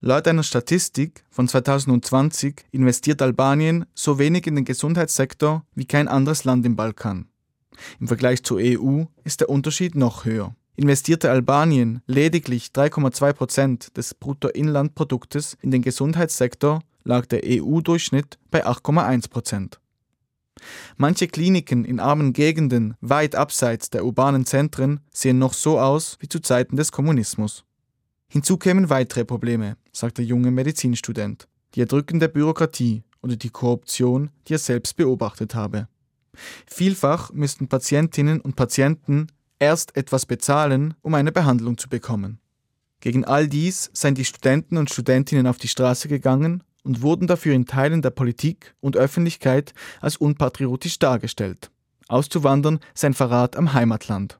Laut 0.06 0.28
einer 0.28 0.42
Statistik 0.42 1.24
von 1.30 1.48
2020 1.48 2.66
investiert 2.72 3.22
Albanien 3.22 3.86
so 3.94 4.18
wenig 4.18 4.46
in 4.46 4.54
den 4.54 4.66
Gesundheitssektor 4.66 5.64
wie 5.74 5.86
kein 5.86 6.08
anderes 6.08 6.44
Land 6.44 6.66
im 6.66 6.76
Balkan. 6.76 7.30
Im 7.98 8.08
Vergleich 8.08 8.42
zur 8.42 8.58
EU 8.60 9.04
ist 9.24 9.40
der 9.40 9.48
Unterschied 9.48 9.94
noch 9.94 10.26
höher. 10.26 10.54
Investierte 10.76 11.30
Albanien 11.30 12.02
lediglich 12.06 12.66
3,2 12.74 13.32
Prozent 13.32 13.96
des 13.96 14.12
Bruttoinlandproduktes 14.12 15.56
in 15.62 15.70
den 15.70 15.80
Gesundheitssektor, 15.80 16.82
lag 17.04 17.24
der 17.24 17.40
EU-Durchschnitt 17.42 18.38
bei 18.50 18.66
8,1 18.66 19.30
Prozent. 19.30 19.80
Manche 20.98 21.28
Kliniken 21.28 21.86
in 21.86 21.98
armen 21.98 22.34
Gegenden 22.34 22.94
weit 23.00 23.36
abseits 23.36 23.88
der 23.88 24.04
urbanen 24.04 24.44
Zentren 24.44 25.00
sehen 25.14 25.38
noch 25.38 25.54
so 25.54 25.80
aus 25.80 26.18
wie 26.20 26.28
zu 26.28 26.40
Zeiten 26.40 26.76
des 26.76 26.92
Kommunismus. 26.92 27.64
Hinzu 28.28 28.56
kämen 28.56 28.90
weitere 28.90 29.24
Probleme, 29.24 29.76
sagt 29.92 30.18
der 30.18 30.24
junge 30.24 30.50
Medizinstudent, 30.50 31.48
die 31.74 31.80
erdrückende 31.80 32.28
Bürokratie 32.28 33.04
oder 33.22 33.36
die 33.36 33.50
Korruption, 33.50 34.30
die 34.46 34.54
er 34.54 34.58
selbst 34.58 34.96
beobachtet 34.96 35.54
habe. 35.54 35.88
Vielfach 36.66 37.32
müssten 37.32 37.68
Patientinnen 37.68 38.40
und 38.40 38.56
Patienten 38.56 39.28
erst 39.58 39.96
etwas 39.96 40.26
bezahlen, 40.26 40.94
um 41.02 41.14
eine 41.14 41.32
Behandlung 41.32 41.78
zu 41.78 41.88
bekommen. 41.88 42.40
Gegen 43.00 43.24
all 43.24 43.48
dies 43.48 43.90
seien 43.92 44.14
die 44.14 44.24
Studenten 44.24 44.78
und 44.78 44.90
Studentinnen 44.90 45.46
auf 45.46 45.58
die 45.58 45.68
Straße 45.68 46.08
gegangen 46.08 46.64
und 46.84 47.02
wurden 47.02 47.26
dafür 47.26 47.54
in 47.54 47.66
Teilen 47.66 48.02
der 48.02 48.10
Politik 48.10 48.74
und 48.80 48.96
Öffentlichkeit 48.96 49.74
als 50.00 50.16
unpatriotisch 50.16 50.98
dargestellt. 50.98 51.70
Auszuwandern 52.08 52.80
sei 52.94 53.08
ein 53.08 53.14
Verrat 53.14 53.56
am 53.56 53.72
Heimatland. 53.72 54.38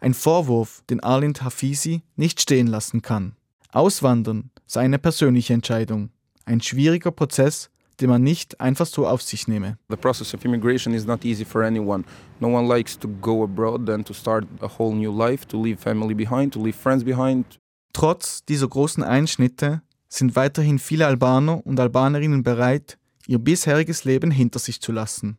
Ein 0.00 0.14
Vorwurf, 0.14 0.82
den 0.90 1.00
Arlind 1.00 1.42
Hafizi 1.42 2.02
nicht 2.16 2.40
stehen 2.40 2.66
lassen 2.66 3.02
kann. 3.02 3.36
Auswandern 3.72 4.50
sei 4.66 4.82
eine 4.82 4.98
persönliche 4.98 5.54
Entscheidung, 5.54 6.10
ein 6.44 6.60
schwieriger 6.60 7.10
Prozess, 7.10 7.70
den 8.00 8.10
man 8.10 8.22
nicht 8.22 8.60
einfach 8.60 8.86
so 8.86 9.06
auf 9.06 9.22
sich 9.22 9.48
nehme. 9.48 9.78
The 9.88 9.96
process 9.96 10.34
of 10.34 10.44
immigration 10.44 10.94
is 10.94 11.06
not 11.06 11.24
easy 11.24 11.44
for 11.44 11.62
anyone. 11.62 12.04
No 12.40 12.48
one 12.48 12.66
likes 12.66 12.98
to 12.98 13.08
go 13.08 13.44
abroad 13.44 13.88
and 13.88 14.06
to 14.06 14.14
start 14.14 14.46
a 14.60 14.68
whole 14.78 14.94
new 14.94 15.16
life, 15.16 15.46
to 15.46 15.62
leave 15.62 15.78
family 15.80 16.14
behind, 16.14 16.54
to 16.54 16.62
leave 16.62 16.76
friends 16.76 17.04
behind. 17.04 17.58
Trotz 17.92 18.44
dieser 18.44 18.68
großen 18.68 19.02
Einschnitte 19.04 19.82
sind 20.08 20.36
weiterhin 20.36 20.78
viele 20.78 21.06
Albaner 21.06 21.64
und 21.64 21.78
Albanerinnen 21.78 22.42
bereit, 22.42 22.98
ihr 23.26 23.38
bisheriges 23.38 24.04
Leben 24.04 24.30
hinter 24.30 24.58
sich 24.58 24.80
zu 24.80 24.92
lassen. 24.92 25.38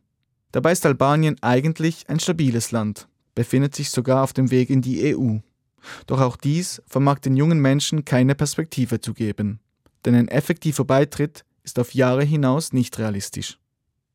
Dabei 0.52 0.72
ist 0.72 0.86
Albanien 0.86 1.36
eigentlich 1.42 2.08
ein 2.08 2.20
stabiles 2.20 2.72
Land, 2.72 3.08
befindet 3.36 3.76
sich 3.76 3.90
sogar 3.90 4.24
auf 4.24 4.32
dem 4.32 4.50
Weg 4.50 4.70
in 4.70 4.82
die 4.82 5.14
EU. 5.14 5.36
Doch 6.06 6.20
auch 6.20 6.36
dies 6.36 6.82
vermag 6.88 7.20
den 7.20 7.36
jungen 7.36 7.60
Menschen 7.60 8.04
keine 8.04 8.34
Perspektive 8.34 9.00
zu 9.00 9.14
geben, 9.14 9.60
denn 10.04 10.16
ein 10.16 10.26
effektiver 10.26 10.84
Beitritt 10.84 11.44
ist 11.62 11.78
auf 11.78 11.94
Jahre 11.94 12.24
hinaus 12.24 12.72
nicht 12.72 12.98
realistisch. 12.98 13.58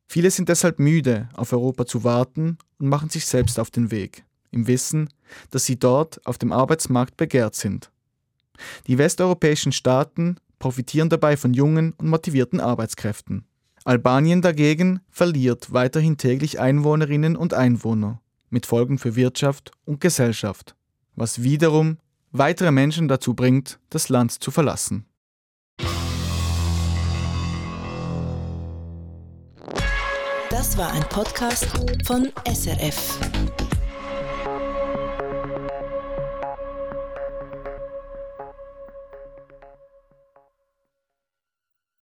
Viele 0.07 0.29
sind 0.29 0.49
deshalb 0.49 0.79
müde, 0.79 1.29
auf 1.33 1.53
Europa 1.53 1.85
zu 1.85 2.03
warten 2.03 2.57
und 2.79 2.89
machen 2.89 3.09
sich 3.09 3.25
selbst 3.25 3.57
auf 3.59 3.71
den 3.71 3.91
Weg, 3.91 4.25
im 4.49 4.67
Wissen, 4.67 5.07
dass 5.51 5.65
sie 5.65 5.79
dort 5.79 6.19
auf 6.25 6.37
dem 6.37 6.51
Arbeitsmarkt 6.51 7.15
begehrt 7.15 7.55
sind. 7.55 7.91
Die 8.87 8.97
westeuropäischen 8.97 9.71
Staaten 9.71 10.35
profitieren 10.59 11.09
dabei 11.09 11.37
von 11.37 11.53
jungen 11.53 11.93
und 11.93 12.09
motivierten 12.09 12.59
Arbeitskräften. 12.59 13.45
Albanien 13.85 14.41
dagegen 14.41 14.99
verliert 15.09 15.71
weiterhin 15.71 16.17
täglich 16.17 16.59
Einwohnerinnen 16.59 17.35
und 17.35 17.53
Einwohner, 17.53 18.21
mit 18.51 18.67
Folgen 18.67 18.99
für 18.99 19.15
Wirtschaft 19.15 19.71
und 19.85 19.99
Gesellschaft, 19.99 20.75
was 21.15 21.41
wiederum 21.41 21.97
weitere 22.31 22.71
Menschen 22.71 23.07
dazu 23.07 23.33
bringt, 23.33 23.79
das 23.89 24.09
Land 24.09 24.31
zu 24.31 24.51
verlassen. 24.51 25.05
Das 30.49 30.77
war 30.77 30.91
ein 30.93 31.03
Podcast 31.09 31.65
von 32.05 32.29
SRF. 32.45 33.19